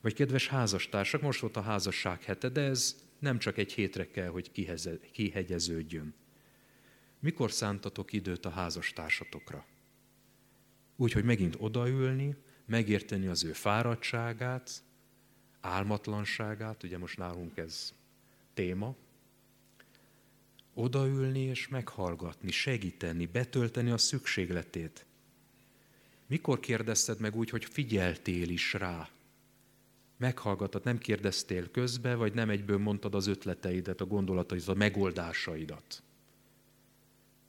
Vagy 0.00 0.14
kedves 0.14 0.48
házastársak, 0.48 1.22
most 1.22 1.40
volt 1.40 1.56
a 1.56 1.62
házasság 1.62 2.22
hete, 2.22 2.48
de 2.48 2.60
ez 2.60 3.10
nem 3.22 3.38
csak 3.38 3.58
egy 3.58 3.72
hétre 3.72 4.10
kell, 4.10 4.28
hogy 4.28 4.72
kihegyeződjön. 5.12 6.14
Mikor 7.18 7.50
szántatok 7.50 8.12
időt 8.12 8.44
a 8.46 8.50
házastársatokra? 8.50 9.66
Úgy, 10.96 11.12
hogy 11.12 11.24
megint 11.24 11.56
odaülni, 11.58 12.36
megérteni 12.66 13.26
az 13.26 13.44
ő 13.44 13.52
fáradtságát, 13.52 14.82
álmatlanságát, 15.60 16.82
ugye 16.82 16.98
most 16.98 17.18
nálunk 17.18 17.56
ez 17.56 17.94
téma, 18.54 18.96
odaülni 20.74 21.40
és 21.40 21.68
meghallgatni, 21.68 22.50
segíteni, 22.50 23.26
betölteni 23.26 23.90
a 23.90 23.98
szükségletét. 23.98 25.06
Mikor 26.26 26.60
kérdezted 26.60 27.20
meg 27.20 27.36
úgy, 27.36 27.50
hogy 27.50 27.64
figyeltél 27.64 28.48
is 28.48 28.72
rá? 28.72 29.08
Meghallgatod, 30.22 30.84
nem 30.84 30.98
kérdeztél 30.98 31.70
közbe, 31.70 32.14
vagy 32.14 32.34
nem 32.34 32.50
egyből 32.50 32.78
mondtad 32.78 33.14
az 33.14 33.26
ötleteidet, 33.26 34.00
a 34.00 34.06
gondolataidat, 34.06 34.68
a 34.68 34.74
megoldásaidat. 34.74 36.02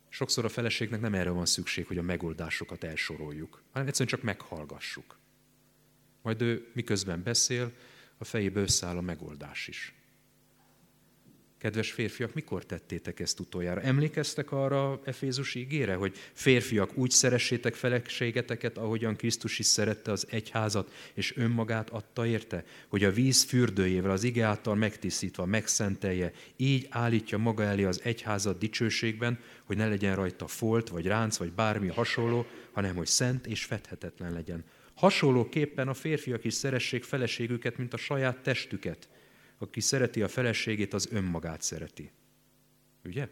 Sokszor 0.10 0.46
a 0.46 0.50
feleségnek 0.50 1.02
nem 1.02 1.14
erre 1.14 1.30
van 1.30 1.46
szükség, 1.46 1.88
hogy 1.88 1.98
a 1.98 2.02
megoldásokat 2.02 2.84
elsoroljuk, 2.84 3.64
hanem 3.72 3.88
egyszerűen 3.88 4.10
csak 4.10 4.22
meghallgassuk. 4.22 5.18
Majd 6.22 6.42
ő 6.42 6.72
miközben 6.74 7.24
beszél, 7.24 7.72
a 8.18 8.24
fejébe 8.24 8.62
összeáll 8.62 8.98
a 8.98 9.02
megoldás 9.02 9.68
is. 9.68 9.94
Kedves 11.63 11.91
férfiak, 11.91 12.34
mikor 12.34 12.65
tettétek 12.65 13.19
ezt 13.19 13.39
utoljára? 13.39 13.82
Emlékeztek 13.82 14.52
arra 14.52 15.02
Efézus 15.04 15.56
ígére, 15.56 15.95
hogy 15.95 16.15
férfiak 16.34 16.97
úgy 16.97 17.10
szeressétek 17.10 17.73
feleségeteket, 17.73 18.78
ahogyan 18.78 19.15
Krisztus 19.15 19.60
is 19.60 19.65
szerette 19.65 20.12
az 20.12 20.28
egyházat, 20.30 20.91
és 21.13 21.38
önmagát 21.38 21.89
adta 21.89 22.26
érte, 22.26 22.65
hogy 22.88 23.04
a 23.04 23.12
víz 23.12 23.43
fürdőjével 23.43 24.12
az 24.12 24.23
ige 24.23 24.45
által 24.45 24.76
megtisztítva 24.76 25.45
megszentelje, 25.45 26.32
így 26.58 26.88
állítja 26.89 27.38
maga 27.38 27.63
elé 27.63 27.84
az 27.84 28.02
egyházat 28.04 28.58
dicsőségben, 28.58 29.39
hogy 29.63 29.78
ne 29.78 29.88
legyen 29.88 30.15
rajta 30.15 30.47
folt, 30.47 30.89
vagy 30.89 31.06
ránc, 31.06 31.38
vagy 31.38 31.52
bármi 31.52 31.88
hasonló, 31.88 32.45
hanem 32.71 32.95
hogy 32.95 33.08
szent 33.08 33.47
és 33.47 33.63
fethetetlen 33.65 34.34
legyen. 34.34 34.63
Hasonlóképpen 34.93 35.88
a 35.88 35.93
férfiak 35.93 36.43
is 36.43 36.54
szeressék 36.54 37.04
feleségüket, 37.04 37.78
mint 37.78 37.93
a 37.93 37.97
saját 37.97 38.38
testüket. 38.38 39.08
Aki 39.58 39.80
szereti 39.80 40.22
a 40.22 40.28
feleségét, 40.28 40.94
az 40.94 41.08
önmagát 41.12 41.62
szereti. 41.62 42.12
Ugye? 43.04 43.30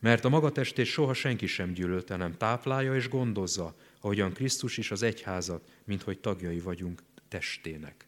Mert 0.00 0.24
a 0.24 0.28
maga 0.28 0.52
testét 0.52 0.86
soha 0.86 1.14
senki 1.14 1.46
sem 1.46 1.72
gyűlölte, 1.72 2.16
nem 2.16 2.36
táplálja 2.36 2.94
és 2.94 3.08
gondozza, 3.08 3.76
ahogyan 4.00 4.32
Krisztus 4.32 4.76
is 4.76 4.90
az 4.90 5.02
egyházat, 5.02 5.70
mint 5.84 6.02
hogy 6.02 6.18
tagjai 6.18 6.60
vagyunk 6.60 7.02
testének. 7.28 8.06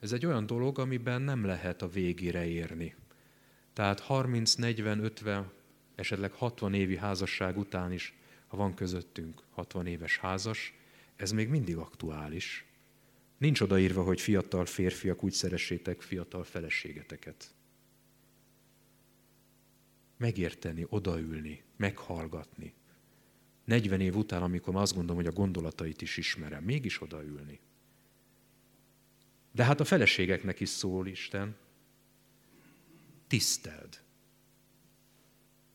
Ez 0.00 0.12
egy 0.12 0.26
olyan 0.26 0.46
dolog, 0.46 0.78
amiben 0.78 1.22
nem 1.22 1.44
lehet 1.44 1.82
a 1.82 1.88
végére 1.88 2.46
érni. 2.46 2.94
Tehát 3.72 4.00
30, 4.00 4.54
40, 4.54 5.04
50, 5.04 5.50
esetleg 5.94 6.32
60 6.32 6.74
évi 6.74 6.96
házasság 6.96 7.58
után 7.58 7.92
is, 7.92 8.14
ha 8.46 8.56
van 8.56 8.74
közöttünk 8.74 9.42
60 9.50 9.86
éves 9.86 10.18
házas, 10.18 10.74
ez 11.16 11.30
még 11.30 11.48
mindig 11.48 11.76
aktuális. 11.76 12.65
Nincs 13.38 13.60
odaírva, 13.60 14.02
hogy 14.02 14.20
fiatal 14.20 14.66
férfiak 14.66 15.24
úgy 15.24 15.32
szeressétek 15.32 16.00
fiatal 16.00 16.44
feleségeteket. 16.44 17.54
Megérteni, 20.16 20.86
odaülni, 20.88 21.62
meghallgatni. 21.76 22.74
40 23.64 24.00
év 24.00 24.16
után, 24.16 24.42
amikor 24.42 24.76
azt 24.76 24.94
gondolom, 24.94 25.16
hogy 25.16 25.32
a 25.32 25.36
gondolatait 25.36 26.02
is 26.02 26.16
ismerem, 26.16 26.64
mégis 26.64 27.00
odaülni. 27.00 27.60
De 29.52 29.64
hát 29.64 29.80
a 29.80 29.84
feleségeknek 29.84 30.60
is 30.60 30.68
szól 30.68 31.06
Isten. 31.06 31.56
Tiszteld. 33.26 34.02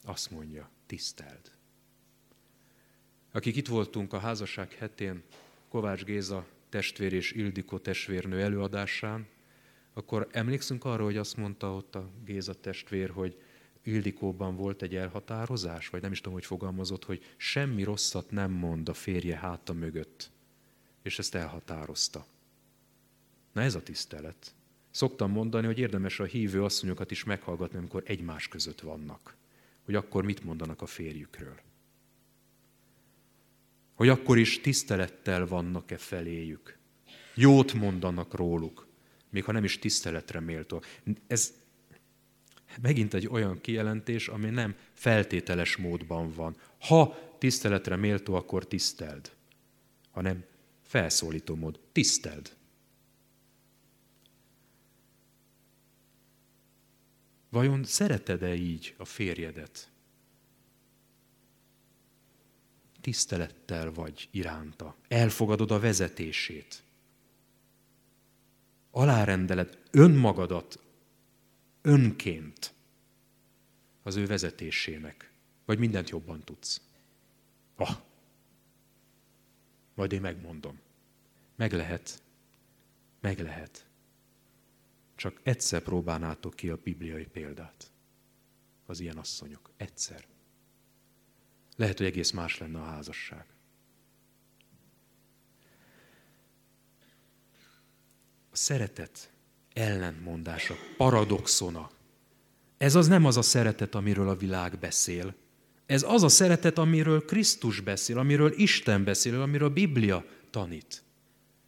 Azt 0.04 0.32
mondja, 0.32 0.69
tiszteld. 0.86 1.52
Akik 3.32 3.56
itt 3.56 3.67
voltunk 3.67 4.13
a 4.13 4.19
házasság 4.19 4.71
hetén, 4.71 5.24
Kovács 5.69 6.04
Géza 6.04 6.47
testvér 6.71 7.13
és 7.13 7.31
Ildikó 7.31 7.77
testvérnő 7.77 8.41
előadásán, 8.41 9.27
akkor 9.93 10.27
emlékszünk 10.31 10.86
arra, 10.86 11.03
hogy 11.03 11.17
azt 11.17 11.38
mondta 11.38 11.75
ott 11.75 11.95
a 11.95 12.10
Géza 12.25 12.53
testvér, 12.53 13.10
hogy 13.10 13.41
Ildikóban 13.84 14.55
volt 14.55 14.81
egy 14.81 14.95
elhatározás, 14.95 15.89
vagy 15.89 16.01
nem 16.01 16.12
is 16.12 16.17
tudom, 16.17 16.34
hogy 16.34 16.45
fogalmazott, 16.45 17.05
hogy 17.05 17.34
semmi 17.38 17.84
rosszat 17.84 18.31
nem 18.31 18.51
mond 18.51 18.89
a 18.89 18.93
férje 18.93 19.38
háta 19.38 19.73
mögött. 19.73 20.31
És 21.03 21.19
ezt 21.19 21.36
elhatározta. 21.36 22.25
Na 23.51 23.62
ez 23.62 23.75
a 23.75 23.84
tisztelet. 23.84 24.53
Szoktam 24.91 25.31
mondani, 25.31 25.65
hogy 25.65 25.79
érdemes 25.79 26.19
a 26.19 26.23
hívő 26.23 26.63
asszonyokat 26.63 27.12
is 27.12 27.23
meghallgatni, 27.23 27.77
amikor 27.77 28.03
egymás 28.05 28.47
között 28.47 28.79
vannak. 28.79 29.36
Hogy 29.86 29.95
akkor 29.95 30.23
mit 30.23 30.43
mondanak 30.43 30.81
a 30.81 30.86
férjükről. 30.86 31.60
Hogy 34.01 34.09
akkor 34.09 34.37
is 34.37 34.61
tisztelettel 34.61 35.47
vannak-e 35.47 35.97
feléjük. 35.97 36.77
Jót 37.35 37.73
mondanak 37.73 38.33
róluk, 38.33 38.87
még 39.29 39.43
ha 39.43 39.51
nem 39.51 39.63
is 39.63 39.79
tiszteletre 39.79 40.39
méltó. 40.39 40.83
Ez 41.27 41.53
megint 42.81 43.13
egy 43.13 43.27
olyan 43.27 43.61
kijelentés, 43.61 44.27
ami 44.27 44.49
nem 44.49 44.75
feltételes 44.93 45.75
módban 45.75 46.31
van. 46.31 46.57
Ha 46.79 47.17
tiszteletre 47.37 47.95
méltó, 47.95 48.33
akkor 48.33 48.67
tiszteld, 48.67 49.31
hanem 50.11 50.43
felszólító 50.81 51.55
mód. 51.55 51.79
Tiszteld. 51.91 52.55
Vajon 57.49 57.83
szereted-e 57.83 58.53
így 58.53 58.95
a 58.97 59.05
férjedet? 59.05 59.90
Tisztelettel 63.01 63.91
vagy 63.91 64.27
iránta. 64.31 64.95
Elfogadod 65.07 65.71
a 65.71 65.79
vezetését. 65.79 66.83
Alárendeled 68.91 69.81
önmagadat 69.91 70.79
önként 71.81 72.73
az 74.03 74.15
ő 74.15 74.25
vezetésének. 74.25 75.31
Vagy 75.65 75.79
mindent 75.79 76.09
jobban 76.09 76.43
tudsz. 76.43 76.81
Ah, 77.75 77.97
majd 79.95 80.11
én 80.11 80.21
megmondom. 80.21 80.79
Meg 81.55 81.73
lehet. 81.73 82.23
Meg 83.19 83.39
lehet. 83.39 83.85
Csak 85.15 85.39
egyszer 85.43 85.81
próbálnátok 85.81 86.55
ki 86.55 86.69
a 86.69 86.79
bibliai 86.83 87.25
példát. 87.25 87.91
Az 88.85 88.99
ilyen 88.99 89.17
asszonyok. 89.17 89.71
Egyszer. 89.77 90.25
Lehet, 91.81 91.97
hogy 91.97 92.05
egész 92.05 92.31
más 92.31 92.57
lenne 92.57 92.79
a 92.79 92.83
házasság. 92.83 93.45
A 98.51 98.55
szeretet 98.55 99.31
ellentmondása, 99.73 100.75
paradoxona. 100.97 101.89
Ez 102.77 102.95
az 102.95 103.07
nem 103.07 103.25
az 103.25 103.37
a 103.37 103.41
szeretet, 103.41 103.95
amiről 103.95 104.29
a 104.29 104.35
világ 104.35 104.79
beszél. 104.79 105.35
Ez 105.85 106.03
az 106.03 106.23
a 106.23 106.29
szeretet, 106.29 106.77
amiről 106.77 107.25
Krisztus 107.25 107.79
beszél, 107.79 108.17
amiről 108.17 108.53
Isten 108.55 109.03
beszél, 109.03 109.41
amiről 109.41 109.67
a 109.67 109.73
Biblia 109.73 110.25
tanít. 110.49 111.03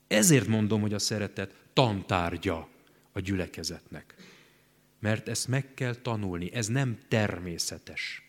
Ezért 0.08 0.48
mondom, 0.48 0.82
hogy 0.82 0.94
a 0.94 1.00
szeretet 1.00 1.56
tantárgya 1.74 2.70
a 3.12 3.20
gyülekezetnek. 3.20 4.16
Mert 5.00 5.28
ezt 5.28 5.48
meg 5.48 5.74
kell 5.74 5.96
tanulni, 5.96 6.54
ez 6.54 6.68
nem 6.68 6.98
természetes. 7.08 8.23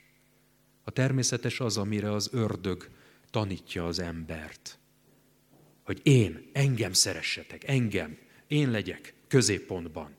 A 0.84 0.90
természetes 0.90 1.60
az, 1.60 1.76
amire 1.76 2.12
az 2.12 2.28
ördög 2.32 2.88
tanítja 3.30 3.86
az 3.86 3.98
embert. 3.98 4.78
Hogy 5.82 6.00
én, 6.02 6.50
engem 6.52 6.92
szeressetek, 6.92 7.68
engem, 7.68 8.18
én 8.46 8.70
legyek 8.70 9.14
középpontban. 9.28 10.14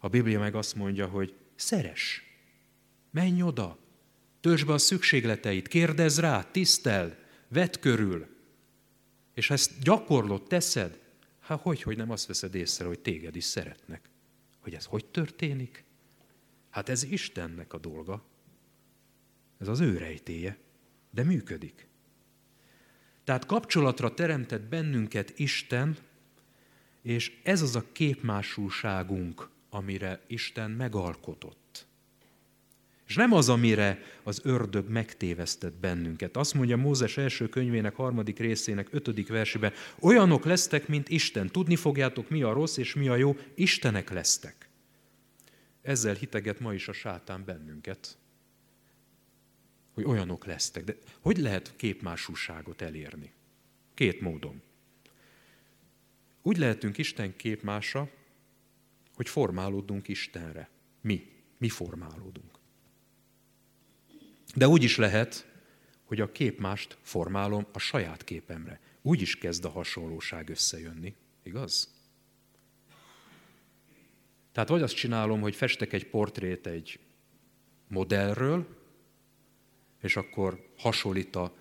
A 0.00 0.08
Biblia 0.08 0.38
meg 0.38 0.54
azt 0.54 0.74
mondja, 0.74 1.06
hogy 1.06 1.34
szeres, 1.54 2.22
menj 3.10 3.42
oda, 3.42 3.78
töltsd 4.40 4.66
be 4.66 4.72
a 4.72 4.78
szükségleteit, 4.78 5.68
kérdezz 5.68 6.18
rá, 6.18 6.42
tiszteld, 6.42 7.16
vedd 7.48 7.80
körül. 7.80 8.26
És 9.34 9.46
ha 9.46 9.54
ezt 9.54 9.82
gyakorlott 9.82 10.48
teszed, 10.48 11.00
Hát 11.50 11.60
hogy, 11.60 11.82
hogy 11.82 11.96
nem 11.96 12.10
azt 12.10 12.26
veszed 12.26 12.54
észre, 12.54 12.86
hogy 12.86 13.00
téged 13.00 13.36
is 13.36 13.44
szeretnek? 13.44 14.10
Hogy 14.58 14.74
ez 14.74 14.84
hogy 14.84 15.04
történik? 15.04 15.84
Hát 16.70 16.88
ez 16.88 17.02
Istennek 17.02 17.72
a 17.72 17.78
dolga. 17.78 18.24
Ez 19.60 19.68
az 19.68 19.80
ő 19.80 19.98
rejtéje, 19.98 20.58
de 21.10 21.24
működik. 21.24 21.88
Tehát 23.24 23.46
kapcsolatra 23.46 24.14
teremtett 24.14 24.62
bennünket 24.62 25.38
Isten, 25.38 25.96
és 27.02 27.40
ez 27.42 27.62
az 27.62 27.76
a 27.76 27.84
képmásulságunk, 27.92 29.48
amire 29.70 30.20
Isten 30.26 30.70
megalkotott. 30.70 31.86
És 33.06 33.16
nem 33.16 33.32
az, 33.32 33.48
amire 33.48 34.02
az 34.22 34.40
ördög 34.42 34.88
megtévesztett 34.88 35.74
bennünket. 35.74 36.36
Azt 36.36 36.54
mondja 36.54 36.76
Mózes 36.76 37.16
első 37.16 37.48
könyvének 37.48 37.94
harmadik 37.94 38.38
részének 38.38 38.88
ötödik 38.90 39.28
versében, 39.28 39.72
olyanok 40.00 40.44
lesztek, 40.44 40.88
mint 40.88 41.08
Isten. 41.08 41.48
Tudni 41.48 41.76
fogjátok, 41.76 42.28
mi 42.28 42.42
a 42.42 42.52
rossz 42.52 42.76
és 42.76 42.94
mi 42.94 43.08
a 43.08 43.16
jó. 43.16 43.36
Istenek 43.54 44.10
lesztek. 44.10 44.68
Ezzel 45.82 46.14
hiteget 46.14 46.60
ma 46.60 46.74
is 46.74 46.88
a 46.88 46.92
sátán 46.92 47.44
bennünket, 47.44 48.18
hogy 49.92 50.04
olyanok 50.04 50.44
lesztek. 50.44 50.84
De 50.84 50.96
hogy 51.20 51.36
lehet 51.36 51.76
képmásúságot 51.76 52.82
elérni? 52.82 53.32
Két 53.94 54.20
módon. 54.20 54.62
Úgy 56.42 56.56
lehetünk 56.56 56.98
Isten 56.98 57.36
képmása, 57.36 58.10
hogy 59.14 59.28
formálódunk 59.28 60.08
Istenre. 60.08 60.70
Mi? 61.00 61.32
Mi 61.58 61.68
formálódunk. 61.68 62.58
De 64.54 64.68
úgy 64.68 64.82
is 64.82 64.96
lehet, 64.96 65.46
hogy 66.04 66.20
a 66.20 66.32
képmást 66.32 66.98
formálom 67.02 67.66
a 67.72 67.78
saját 67.78 68.24
képemre. 68.24 68.80
Úgy 69.02 69.20
is 69.20 69.38
kezd 69.38 69.64
a 69.64 69.68
hasonlóság 69.68 70.48
összejönni, 70.48 71.14
igaz? 71.42 71.94
Tehát 74.52 74.68
vagy 74.68 74.82
azt 74.82 74.94
csinálom, 74.94 75.40
hogy 75.40 75.54
festek 75.54 75.92
egy 75.92 76.06
portrét 76.06 76.66
egy 76.66 76.98
modellről, 77.88 78.79
és 80.00 80.16
akkor 80.16 80.66
hasonlít 80.78 81.36
a 81.36 81.56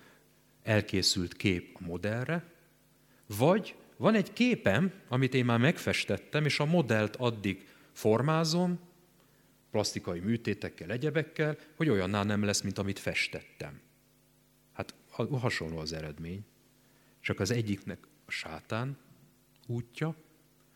elkészült 0.63 1.33
kép 1.33 1.77
a 1.79 1.85
modellre, 1.85 2.53
vagy 3.37 3.75
van 3.97 4.15
egy 4.15 4.33
képem, 4.33 4.93
amit 5.07 5.33
én 5.33 5.45
már 5.45 5.59
megfestettem, 5.59 6.45
és 6.45 6.59
a 6.59 6.65
modellt 6.65 7.15
addig 7.15 7.67
formázom, 7.91 8.79
plastikai 9.71 10.19
műtétekkel, 10.19 10.91
egyebekkel, 10.91 11.57
hogy 11.75 11.89
olyanná 11.89 12.23
nem 12.23 12.43
lesz, 12.43 12.61
mint 12.61 12.77
amit 12.77 12.99
festettem. 12.99 13.79
Hát 14.73 14.93
hasonló 15.31 15.77
az 15.77 15.93
eredmény. 15.93 16.45
Csak 17.21 17.39
az 17.39 17.51
egyiknek 17.51 18.07
a 18.25 18.31
sátán 18.31 18.97
útja, 19.67 20.15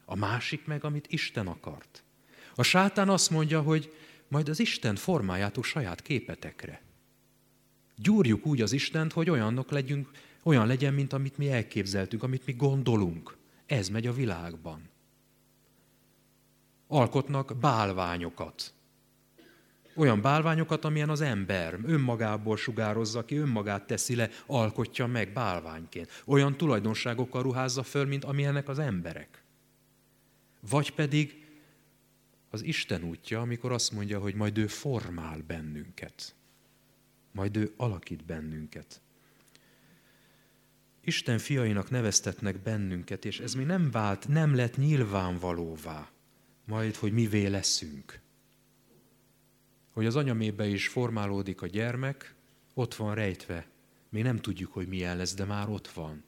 a 0.05 0.15
másik 0.15 0.65
meg, 0.65 0.83
amit 0.83 1.07
Isten 1.07 1.47
akart. 1.47 2.03
A 2.55 2.63
sátán 2.63 3.09
azt 3.09 3.29
mondja, 3.29 3.61
hogy 3.61 3.93
majd 4.27 4.49
az 4.49 4.59
Isten 4.59 4.95
formájátok 4.95 5.63
saját 5.63 6.01
képetekre. 6.01 6.81
Gyúrjuk 7.95 8.45
úgy 8.45 8.61
az 8.61 8.71
Istent, 8.71 9.13
hogy 9.13 9.29
olyanok 9.29 9.71
legyünk, 9.71 10.09
olyan 10.43 10.67
legyen, 10.67 10.93
mint 10.93 11.13
amit 11.13 11.37
mi 11.37 11.51
elképzeltünk, 11.51 12.23
amit 12.23 12.45
mi 12.45 12.53
gondolunk. 12.53 13.37
Ez 13.65 13.89
megy 13.89 14.07
a 14.07 14.13
világban. 14.13 14.89
Alkotnak 16.87 17.57
bálványokat. 17.59 18.73
Olyan 19.95 20.21
bálványokat, 20.21 20.85
amilyen 20.85 21.09
az 21.09 21.21
ember 21.21 21.79
önmagából 21.85 22.57
sugározza 22.57 23.25
ki, 23.25 23.35
önmagát 23.35 23.87
teszi 23.87 24.15
le, 24.15 24.29
alkotja 24.45 25.07
meg 25.07 25.33
bálványként. 25.33 26.21
Olyan 26.25 26.57
tulajdonságokkal 26.57 27.41
ruházza 27.41 27.83
föl, 27.83 28.05
mint 28.05 28.23
amilyenek 28.23 28.67
az 28.67 28.79
emberek. 28.79 29.43
Vagy 30.69 30.93
pedig 30.93 31.45
az 32.49 32.63
Isten 32.63 33.03
útja, 33.03 33.41
amikor 33.41 33.71
azt 33.71 33.91
mondja, 33.91 34.19
hogy 34.19 34.35
majd 34.35 34.57
ő 34.57 34.67
formál 34.67 35.43
bennünket. 35.47 36.35
Majd 37.33 37.57
ő 37.57 37.73
alakít 37.77 38.25
bennünket. 38.25 39.01
Isten 41.01 41.37
fiainak 41.37 41.89
neveztetnek 41.89 42.61
bennünket, 42.61 43.25
és 43.25 43.39
ez 43.39 43.53
még 43.53 43.65
nem 43.65 43.91
vált, 43.91 44.27
nem 44.27 44.55
lett 44.55 44.77
nyilvánvalóvá, 44.77 46.09
majd, 46.65 46.95
hogy 46.95 47.11
mivé 47.11 47.45
leszünk. 47.45 48.19
Hogy 49.91 50.05
az 50.05 50.15
anyamébe 50.15 50.67
is 50.67 50.87
formálódik 50.87 51.61
a 51.61 51.67
gyermek, 51.67 52.35
ott 52.73 52.95
van 52.95 53.15
rejtve. 53.15 53.67
Még 54.09 54.23
nem 54.23 54.37
tudjuk, 54.37 54.73
hogy 54.73 54.87
milyen 54.87 55.17
lesz, 55.17 55.33
de 55.33 55.45
már 55.45 55.69
ott 55.69 55.87
van. 55.87 56.23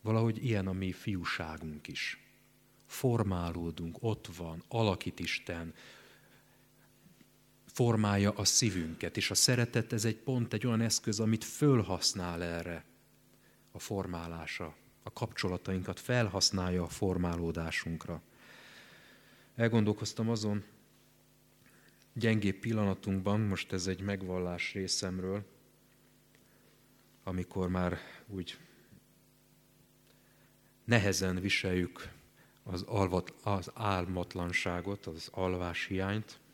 Valahogy 0.00 0.44
ilyen 0.44 0.66
a 0.66 0.72
mi 0.72 0.92
fiúságunk 0.92 1.88
is. 1.88 2.20
Formálódunk, 2.86 3.96
ott 4.00 4.26
van, 4.36 4.62
alakít 4.68 5.20
Isten, 5.20 5.74
formálja 7.76 8.30
a 8.30 8.44
szívünket, 8.44 9.16
és 9.16 9.30
a 9.30 9.34
szeretet 9.34 9.92
ez 9.92 10.04
egy 10.04 10.16
pont, 10.16 10.52
egy 10.52 10.66
olyan 10.66 10.80
eszköz, 10.80 11.20
amit 11.20 11.44
fölhasznál 11.44 12.42
erre 12.42 12.84
a 13.70 13.78
formálása, 13.78 14.74
a 15.02 15.12
kapcsolatainkat 15.12 16.00
felhasználja 16.00 16.82
a 16.82 16.88
formálódásunkra. 16.88 18.22
Elgondolkoztam 19.56 20.30
azon 20.30 20.64
gyengébb 22.12 22.56
pillanatunkban, 22.56 23.40
most 23.40 23.72
ez 23.72 23.86
egy 23.86 24.00
megvallás 24.00 24.72
részemről, 24.72 25.44
amikor 27.24 27.68
már 27.68 27.98
úgy 28.26 28.58
nehezen 30.84 31.40
viseljük 31.40 32.12
az, 32.62 32.82
alvat, 32.82 33.34
az 33.42 33.70
álmatlanságot, 33.74 35.06
az 35.06 35.28
alvás 35.32 35.84
hiányt, 35.84 36.44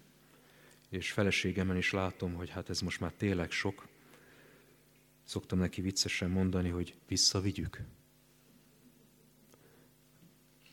és 0.92 1.12
feleségemen 1.12 1.76
is 1.76 1.90
látom, 1.90 2.34
hogy 2.34 2.50
hát 2.50 2.70
ez 2.70 2.80
most 2.80 3.00
már 3.00 3.12
tényleg 3.12 3.50
sok. 3.50 3.88
Szoktam 5.24 5.58
neki 5.58 5.80
viccesen 5.80 6.30
mondani, 6.30 6.68
hogy 6.68 6.94
visszavigyük. 7.08 7.80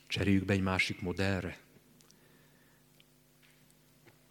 Cseréljük 0.07 0.45
be 0.45 0.53
egy 0.53 0.61
másik 0.61 1.01
modellre. 1.01 1.59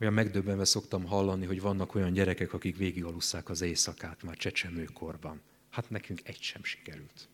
Olyan 0.01 0.13
megdöbbenve 0.13 0.65
szoktam 0.65 1.05
hallani, 1.05 1.47
hogy 1.47 1.61
vannak 1.61 1.95
olyan 1.95 2.13
gyerekek, 2.13 2.53
akik 2.53 2.77
végigalusszák 2.77 3.49
az 3.49 3.61
éjszakát 3.61 4.23
már 4.23 4.37
csecsemőkorban. 4.37 5.41
Hát 5.69 5.91
nekünk 5.91 6.21
egy 6.25 6.41
sem 6.41 6.65
sikerült. 6.65 7.29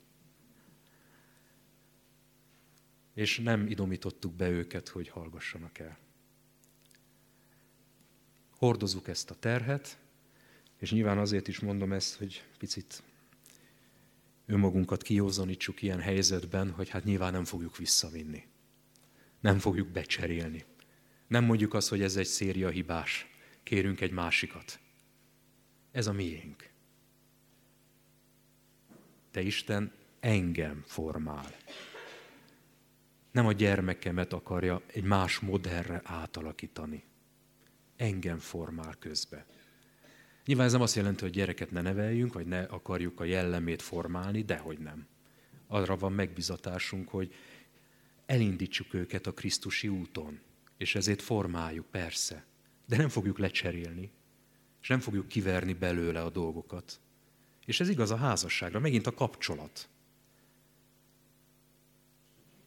És 3.15 3.39
nem 3.39 3.67
idomítottuk 3.67 4.35
be 4.35 4.49
őket, 4.49 4.89
hogy 4.89 5.09
hallgassanak 5.09 5.79
el 5.79 6.04
hordozunk 8.65 9.09
ezt 9.09 9.31
a 9.31 9.35
terhet, 9.35 9.99
és 10.79 10.91
nyilván 10.91 11.19
azért 11.19 11.49
is 11.49 11.61
mondom 11.61 11.93
ezt, 11.93 12.17
hogy 12.17 12.45
picit 12.59 13.03
önmagunkat 14.47 15.03
kiózanítsuk 15.03 15.83
ilyen 15.83 16.01
helyzetben, 16.01 16.71
hogy 16.71 16.89
hát 16.89 17.05
nyilván 17.05 17.33
nem 17.33 17.45
fogjuk 17.45 17.77
visszavinni. 17.77 18.47
Nem 19.41 19.59
fogjuk 19.59 19.89
becserélni. 19.89 20.65
Nem 21.27 21.45
mondjuk 21.45 21.75
azt, 21.75 21.89
hogy 21.89 22.03
ez 22.03 22.17
egy 22.17 22.27
széria 22.27 22.69
hibás. 22.69 23.27
Kérünk 23.63 24.01
egy 24.01 24.13
másikat. 24.13 24.79
Ez 25.93 26.07
a 26.07 26.13
miénk. 26.13 26.71
De 29.33 29.41
Isten 29.41 29.93
engem 30.21 30.83
formál. 30.87 31.57
Nem 33.31 33.47
a 33.47 33.53
gyermekemet 33.53 34.33
akarja 34.33 34.83
egy 34.87 35.05
más 35.05 35.39
modellre 35.39 36.01
átalakítani 36.05 37.05
engem 37.97 38.39
formál 38.39 38.95
közbe. 38.99 39.47
Nyilván 40.45 40.67
ez 40.67 40.73
nem 40.73 40.81
azt 40.81 40.95
jelenti, 40.95 41.23
hogy 41.23 41.33
gyereket 41.33 41.71
ne 41.71 41.81
neveljünk, 41.81 42.33
vagy 42.33 42.47
ne 42.47 42.63
akarjuk 42.63 43.21
a 43.21 43.25
jellemét 43.25 43.83
formálni, 43.83 44.43
dehogy 44.43 44.79
nem. 44.79 45.07
Arra 45.67 45.97
van 45.97 46.13
megbizatásunk, 46.13 47.09
hogy 47.09 47.35
elindítsuk 48.27 48.95
őket 48.95 49.27
a 49.27 49.33
Krisztusi 49.33 49.89
úton, 49.89 50.41
és 50.77 50.95
ezért 50.95 51.23
formáljuk, 51.23 51.87
persze. 51.87 52.45
De 52.87 52.97
nem 52.97 53.09
fogjuk 53.09 53.39
lecserélni, 53.39 54.11
és 54.83 54.89
nem 54.89 55.01
fogjuk 55.01 55.29
kiverni 55.29 55.73
belőle 55.73 56.23
a 56.23 56.31
dolgokat. 56.31 57.01
És 57.67 57.81
ez 57.81 57.89
igaz 57.89 58.11
a 58.11 58.17
házasságra, 58.17 58.79
megint 58.79 59.07
a 59.07 59.15
kapcsolat. 59.15 59.89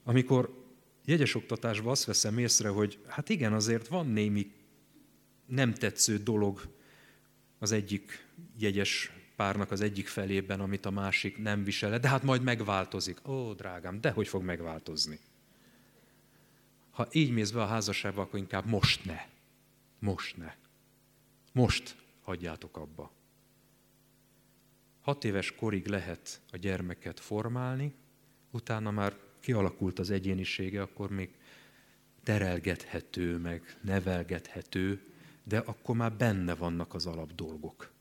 Amikor 0.04 0.66
jegyes 1.06 1.36
oktatásban 1.36 1.92
azt 1.92 2.06
veszem 2.06 2.38
észre, 2.38 2.70
hogy 2.70 3.00
hát 3.08 3.30
igen, 3.30 3.54
azért 3.54 3.88
van 3.88 4.08
némi 4.08 4.52
nem 5.48 5.74
tetsző 5.74 6.18
dolog 6.18 6.76
az 7.60 7.72
egyik 7.72 8.26
jegyes 8.58 9.12
párnak 9.36 9.72
az 9.72 9.82
egyik 9.82 10.08
felében, 10.08 10.60
amit 10.60 10.86
a 10.86 10.92
másik 10.92 11.38
nem 11.38 11.64
visel, 11.64 12.00
de 12.00 12.08
hát 12.08 12.24
majd 12.24 12.44
megváltozik. 12.44 13.28
Ó, 13.28 13.54
drágám, 13.54 14.02
de 14.02 14.12
hogy 14.12 14.28
fog 14.28 14.44
megváltozni? 14.44 15.20
Ha 16.92 17.08
így 17.12 17.32
mész 17.32 17.52
be 17.52 17.62
a 17.62 17.66
házasságba, 17.66 18.22
akkor 18.22 18.40
inkább 18.40 18.66
most 18.66 19.06
ne. 19.06 19.26
Most 20.00 20.38
ne. 20.38 20.56
Most 21.52 21.96
hagyjátok 22.22 22.78
abba. 22.78 23.12
Hat 25.02 25.24
éves 25.24 25.56
korig 25.56 25.88
lehet 25.88 26.42
a 26.52 26.58
gyermeket 26.58 27.20
formálni, 27.20 27.94
utána 28.52 28.92
már 28.92 29.18
kialakult 29.40 30.00
az 30.00 30.10
egyénisége, 30.10 30.82
akkor 30.82 31.10
még 31.10 31.30
terelgethető, 32.24 33.38
meg 33.38 33.78
nevelgethető, 33.82 35.07
de 35.48 35.58
akkor 35.58 35.96
már 35.96 36.14
benne 36.14 36.56
vannak 36.56 36.94
az 36.94 37.06
alap 37.06 37.34
dolgok. 37.36 37.92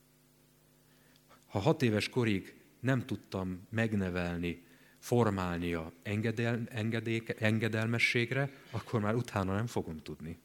Ha 1.46 1.59
hat 1.59 1.82
éves 1.82 2.09
korig 2.09 2.54
nem 2.80 3.06
tudtam 3.06 3.66
megnevelni, 3.70 4.64
formálni 4.98 5.74
a 5.74 5.92
engedel, 6.02 6.62
engedéke, 6.68 7.35
engedelmességre, 7.35 8.50
akkor 8.70 9.00
már 9.00 9.14
utána 9.14 9.54
nem 9.54 9.66
fogom 9.66 9.96
tudni. 9.96 10.38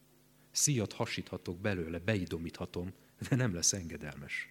Szíjat 0.52 0.94
hasíthatok 0.94 1.60
belőle, 1.60 2.00
beidomíthatom, 2.00 2.94
de 3.30 3.36
nem 3.36 3.54
lesz 3.54 3.74
engedelmes. 3.74 4.50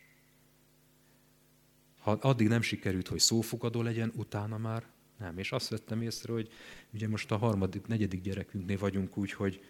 Ha 1.98 2.10
addig 2.10 2.48
nem 2.48 2.62
sikerült, 2.62 3.08
hogy 3.08 3.20
szófogadó 3.20 3.82
legyen, 3.82 4.12
utána 4.16 4.58
már 4.58 4.86
nem. 5.18 5.38
És 5.38 5.52
azt 5.52 5.68
vettem 5.68 6.02
észre, 6.02 6.32
hogy 6.32 6.50
ugye 6.92 7.08
most 7.08 7.30
a 7.30 7.36
harmadik, 7.36 7.86
negyedik 7.86 8.20
gyerekünknél 8.20 8.78
vagyunk 8.78 9.16
úgy, 9.16 9.32
hogy, 9.32 9.64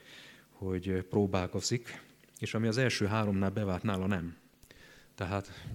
hogy 0.51 1.03
próbálkozik, 1.03 2.09
és 2.40 2.55
ami 2.55 2.66
az 2.66 2.76
első 2.76 3.07
háromnál 3.07 3.50
bevált, 3.50 3.83
nála 3.83 4.07
nem. 4.07 4.37
Tehát 5.14 5.68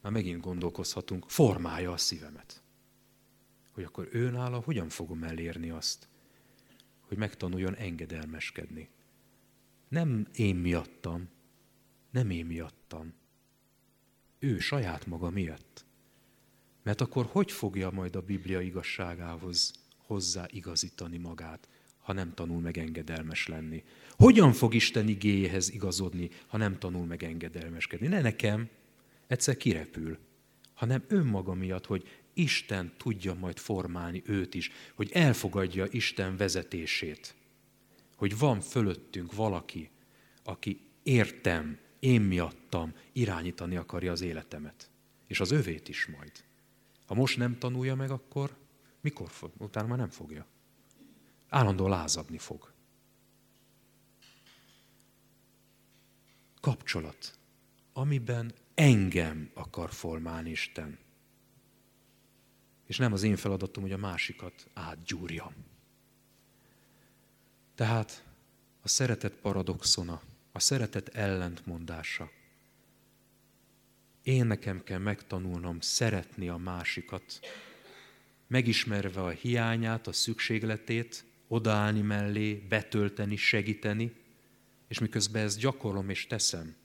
már 0.00 0.12
megint 0.12 0.40
gondolkozhatunk, 0.40 1.30
formálja 1.30 1.92
a 1.92 1.96
szívemet. 1.96 2.62
Hogy 3.70 3.84
akkor 3.84 4.08
ő 4.12 4.30
nála 4.30 4.58
hogyan 4.58 4.88
fogom 4.88 5.22
elérni 5.22 5.70
azt, 5.70 6.08
hogy 7.00 7.16
megtanuljon 7.16 7.74
engedelmeskedni. 7.74 8.88
Nem 9.88 10.26
én 10.34 10.56
miattam, 10.56 11.28
nem 12.10 12.30
én 12.30 12.46
miattam. 12.46 13.14
Ő 14.38 14.58
saját 14.58 15.06
maga 15.06 15.30
miatt. 15.30 15.84
Mert 16.82 17.00
akkor 17.00 17.26
hogy 17.26 17.52
fogja 17.52 17.90
majd 17.90 18.16
a 18.16 18.22
Biblia 18.22 18.60
igazságához 18.60 19.72
hozzá 19.96 20.46
igazítani 20.50 21.18
magát? 21.18 21.68
ha 22.08 22.14
nem 22.14 22.34
tanul 22.34 22.60
meg 22.60 22.78
engedelmes 22.78 23.46
lenni? 23.46 23.84
Hogyan 24.18 24.52
fog 24.52 24.74
Isten 24.74 25.08
igéjéhez 25.08 25.70
igazodni, 25.70 26.30
ha 26.46 26.56
nem 26.56 26.78
tanul 26.78 27.06
meg 27.06 27.22
engedelmeskedni? 27.22 28.06
Ne 28.06 28.20
nekem, 28.20 28.68
egyszer 29.26 29.56
kirepül, 29.56 30.18
hanem 30.74 31.04
önmaga 31.08 31.54
miatt, 31.54 31.86
hogy 31.86 32.08
Isten 32.34 32.92
tudja 32.96 33.34
majd 33.34 33.58
formálni 33.58 34.22
őt 34.26 34.54
is, 34.54 34.70
hogy 34.94 35.10
elfogadja 35.12 35.86
Isten 35.90 36.36
vezetését, 36.36 37.34
hogy 38.16 38.38
van 38.38 38.60
fölöttünk 38.60 39.34
valaki, 39.34 39.90
aki 40.44 40.80
értem, 41.02 41.78
én 41.98 42.20
miattam 42.20 42.94
irányítani 43.12 43.76
akarja 43.76 44.12
az 44.12 44.20
életemet. 44.20 44.90
És 45.26 45.40
az 45.40 45.50
övét 45.50 45.88
is 45.88 46.06
majd. 46.06 46.32
Ha 47.06 47.14
most 47.14 47.36
nem 47.36 47.58
tanulja 47.58 47.94
meg, 47.94 48.10
akkor 48.10 48.56
mikor 49.00 49.30
fog? 49.30 49.50
Utána 49.58 49.86
már 49.86 49.98
nem 49.98 50.10
fogja 50.10 50.46
állandóan 51.48 51.90
lázadni 51.90 52.38
fog. 52.38 52.72
Kapcsolat. 56.68 57.38
amiben 57.92 58.54
engem 58.74 59.50
akar 59.54 59.92
formálni 59.92 60.50
Isten. 60.50 60.98
És 62.86 62.96
nem 62.96 63.12
az 63.12 63.22
én 63.22 63.36
feladatom, 63.36 63.82
hogy 63.82 63.92
a 63.92 63.96
másikat 63.96 64.68
átgyúrjam. 64.72 65.52
Tehát 67.74 68.24
a 68.80 68.88
szeretet 68.88 69.32
paradoxona, 69.32 70.22
a 70.52 70.58
szeretet 70.58 71.08
ellentmondása. 71.08 72.30
Én 74.22 74.46
nekem 74.46 74.84
kell 74.84 74.98
megtanulnom 74.98 75.80
szeretni 75.80 76.48
a 76.48 76.56
másikat, 76.56 77.40
megismerve 78.46 79.22
a 79.22 79.30
hiányát, 79.30 80.06
a 80.06 80.12
szükségletét, 80.12 81.24
odaállni 81.46 82.00
mellé, 82.00 82.54
betölteni, 82.54 83.36
segíteni, 83.36 84.26
és 84.88 84.98
miközben 84.98 85.44
ezt 85.44 85.58
gyakorlom 85.58 86.08
és 86.08 86.26
teszem, 86.26 86.76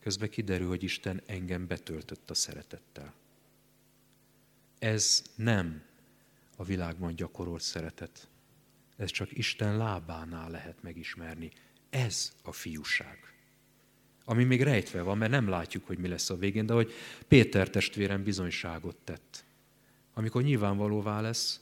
közben 0.00 0.30
kiderül, 0.30 0.68
hogy 0.68 0.82
Isten 0.82 1.22
engem 1.26 1.66
betöltött 1.66 2.30
a 2.30 2.34
szeretettel. 2.34 3.14
Ez 4.78 5.24
nem 5.34 5.82
a 6.56 6.64
világban 6.64 7.14
gyakorolt 7.14 7.62
szeretet. 7.62 8.28
Ez 8.96 9.10
csak 9.10 9.32
Isten 9.32 9.76
lábánál 9.76 10.50
lehet 10.50 10.82
megismerni. 10.82 11.50
Ez 11.90 12.32
a 12.42 12.52
fiúság. 12.52 13.18
Ami 14.24 14.44
még 14.44 14.62
rejtve 14.62 15.02
van, 15.02 15.18
mert 15.18 15.30
nem 15.30 15.48
látjuk, 15.48 15.86
hogy 15.86 15.98
mi 15.98 16.08
lesz 16.08 16.30
a 16.30 16.36
végén, 16.36 16.66
de 16.66 16.72
hogy 16.72 16.92
Péter 17.28 17.70
testvérem 17.70 18.22
bizonyságot 18.22 18.96
tett. 18.96 19.44
Amikor 20.14 20.42
nyilvánvalóvá 20.42 21.20
lesz, 21.20 21.58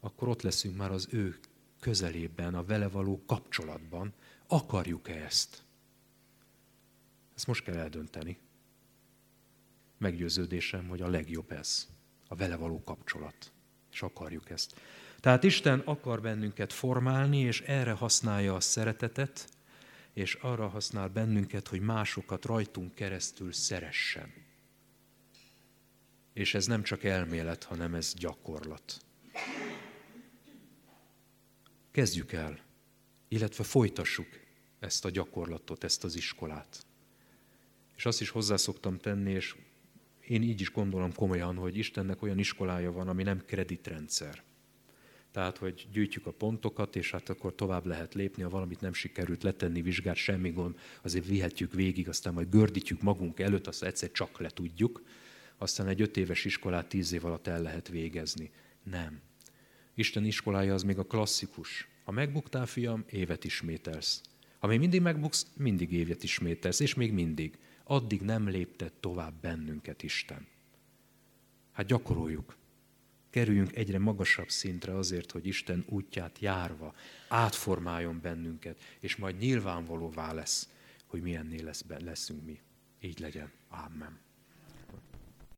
akkor 0.00 0.28
ott 0.28 0.42
leszünk 0.42 0.76
már 0.76 0.90
az 0.90 1.08
ő 1.10 1.38
közelében, 1.80 2.54
a 2.54 2.64
vele 2.64 2.88
való 2.88 3.22
kapcsolatban. 3.26 4.12
Akarjuk-e 4.48 5.14
ezt? 5.14 5.62
Ezt 7.34 7.46
most 7.46 7.64
kell 7.64 7.76
eldönteni. 7.76 8.38
Meggyőződésem, 9.98 10.88
hogy 10.88 11.00
a 11.02 11.08
legjobb 11.08 11.52
ez, 11.52 11.88
a 12.28 12.34
vele 12.34 12.56
való 12.56 12.82
kapcsolat. 12.84 13.52
És 13.92 14.02
akarjuk 14.02 14.50
ezt. 14.50 14.80
Tehát 15.20 15.44
Isten 15.44 15.78
akar 15.78 16.20
bennünket 16.20 16.72
formálni, 16.72 17.38
és 17.38 17.60
erre 17.60 17.92
használja 17.92 18.54
a 18.54 18.60
szeretetet, 18.60 19.48
és 20.12 20.34
arra 20.34 20.68
használ 20.68 21.08
bennünket, 21.08 21.68
hogy 21.68 21.80
másokat 21.80 22.44
rajtunk 22.44 22.94
keresztül 22.94 23.52
szeressen. 23.52 24.32
És 26.32 26.54
ez 26.54 26.66
nem 26.66 26.82
csak 26.82 27.04
elmélet, 27.04 27.64
hanem 27.64 27.94
ez 27.94 28.14
gyakorlat. 28.14 29.04
Kezdjük 31.90 32.32
el, 32.32 32.67
illetve 33.28 33.64
folytassuk 33.64 34.26
ezt 34.78 35.04
a 35.04 35.10
gyakorlatot, 35.10 35.84
ezt 35.84 36.04
az 36.04 36.16
iskolát. 36.16 36.86
És 37.96 38.06
azt 38.06 38.20
is 38.20 38.28
hozzászoktam 38.28 38.98
tenni, 38.98 39.30
és 39.32 39.56
én 40.26 40.42
így 40.42 40.60
is 40.60 40.70
gondolom 40.70 41.14
komolyan, 41.14 41.56
hogy 41.56 41.76
Istennek 41.76 42.22
olyan 42.22 42.38
iskolája 42.38 42.92
van, 42.92 43.08
ami 43.08 43.22
nem 43.22 43.44
kreditrendszer. 43.46 44.42
Tehát, 45.30 45.58
hogy 45.58 45.88
gyűjtjük 45.92 46.26
a 46.26 46.32
pontokat, 46.32 46.96
és 46.96 47.10
hát 47.10 47.28
akkor 47.28 47.54
tovább 47.54 47.86
lehet 47.86 48.14
lépni, 48.14 48.42
ha 48.42 48.48
valamit 48.48 48.80
nem 48.80 48.92
sikerült 48.92 49.42
letenni, 49.42 49.82
vizsgát, 49.82 50.16
semmi 50.16 50.50
gond, 50.50 50.78
azért 51.02 51.26
vihetjük 51.26 51.72
végig, 51.72 52.08
aztán 52.08 52.32
majd 52.32 52.50
gördítjük 52.50 53.02
magunk 53.02 53.40
előtt, 53.40 53.66
azt 53.66 53.82
egyszer 53.82 54.10
csak 54.10 54.40
le 54.40 54.50
tudjuk, 54.50 55.02
aztán 55.58 55.88
egy 55.88 56.00
öt 56.00 56.16
éves 56.16 56.44
iskolát 56.44 56.88
tíz 56.88 57.12
év 57.12 57.24
alatt 57.24 57.46
el 57.46 57.62
lehet 57.62 57.88
végezni. 57.88 58.50
Nem. 58.82 59.20
Isten 59.94 60.24
iskolája 60.24 60.74
az 60.74 60.82
még 60.82 60.98
a 60.98 61.04
klasszikus. 61.04 61.88
Ha 62.08 62.14
megbuktál, 62.14 62.66
fiam, 62.66 63.04
évet 63.10 63.44
ismételsz. 63.44 64.20
Ha 64.58 64.66
még 64.66 64.78
mindig 64.78 65.00
megbuksz, 65.00 65.46
mindig 65.56 65.92
évet 65.92 66.22
ismételsz, 66.22 66.80
és 66.80 66.94
még 66.94 67.12
mindig. 67.12 67.58
Addig 67.84 68.20
nem 68.20 68.48
léptet 68.48 68.92
tovább 68.92 69.40
bennünket 69.40 70.02
Isten. 70.02 70.46
Hát 71.72 71.86
gyakoroljuk. 71.86 72.56
Kerüljünk 73.30 73.76
egyre 73.76 73.98
magasabb 73.98 74.48
szintre 74.48 74.96
azért, 74.96 75.30
hogy 75.30 75.46
Isten 75.46 75.84
útját 75.88 76.38
járva 76.38 76.94
átformáljon 77.28 78.20
bennünket, 78.22 78.80
és 79.00 79.16
majd 79.16 79.38
nyilvánvalóvá 79.38 80.32
lesz, 80.32 80.68
hogy 81.06 81.22
milyenné 81.22 81.60
lesz, 81.60 81.84
leszünk 81.98 82.44
mi. 82.44 82.60
Így 83.00 83.18
legyen. 83.18 83.50
Amen. 83.68 84.27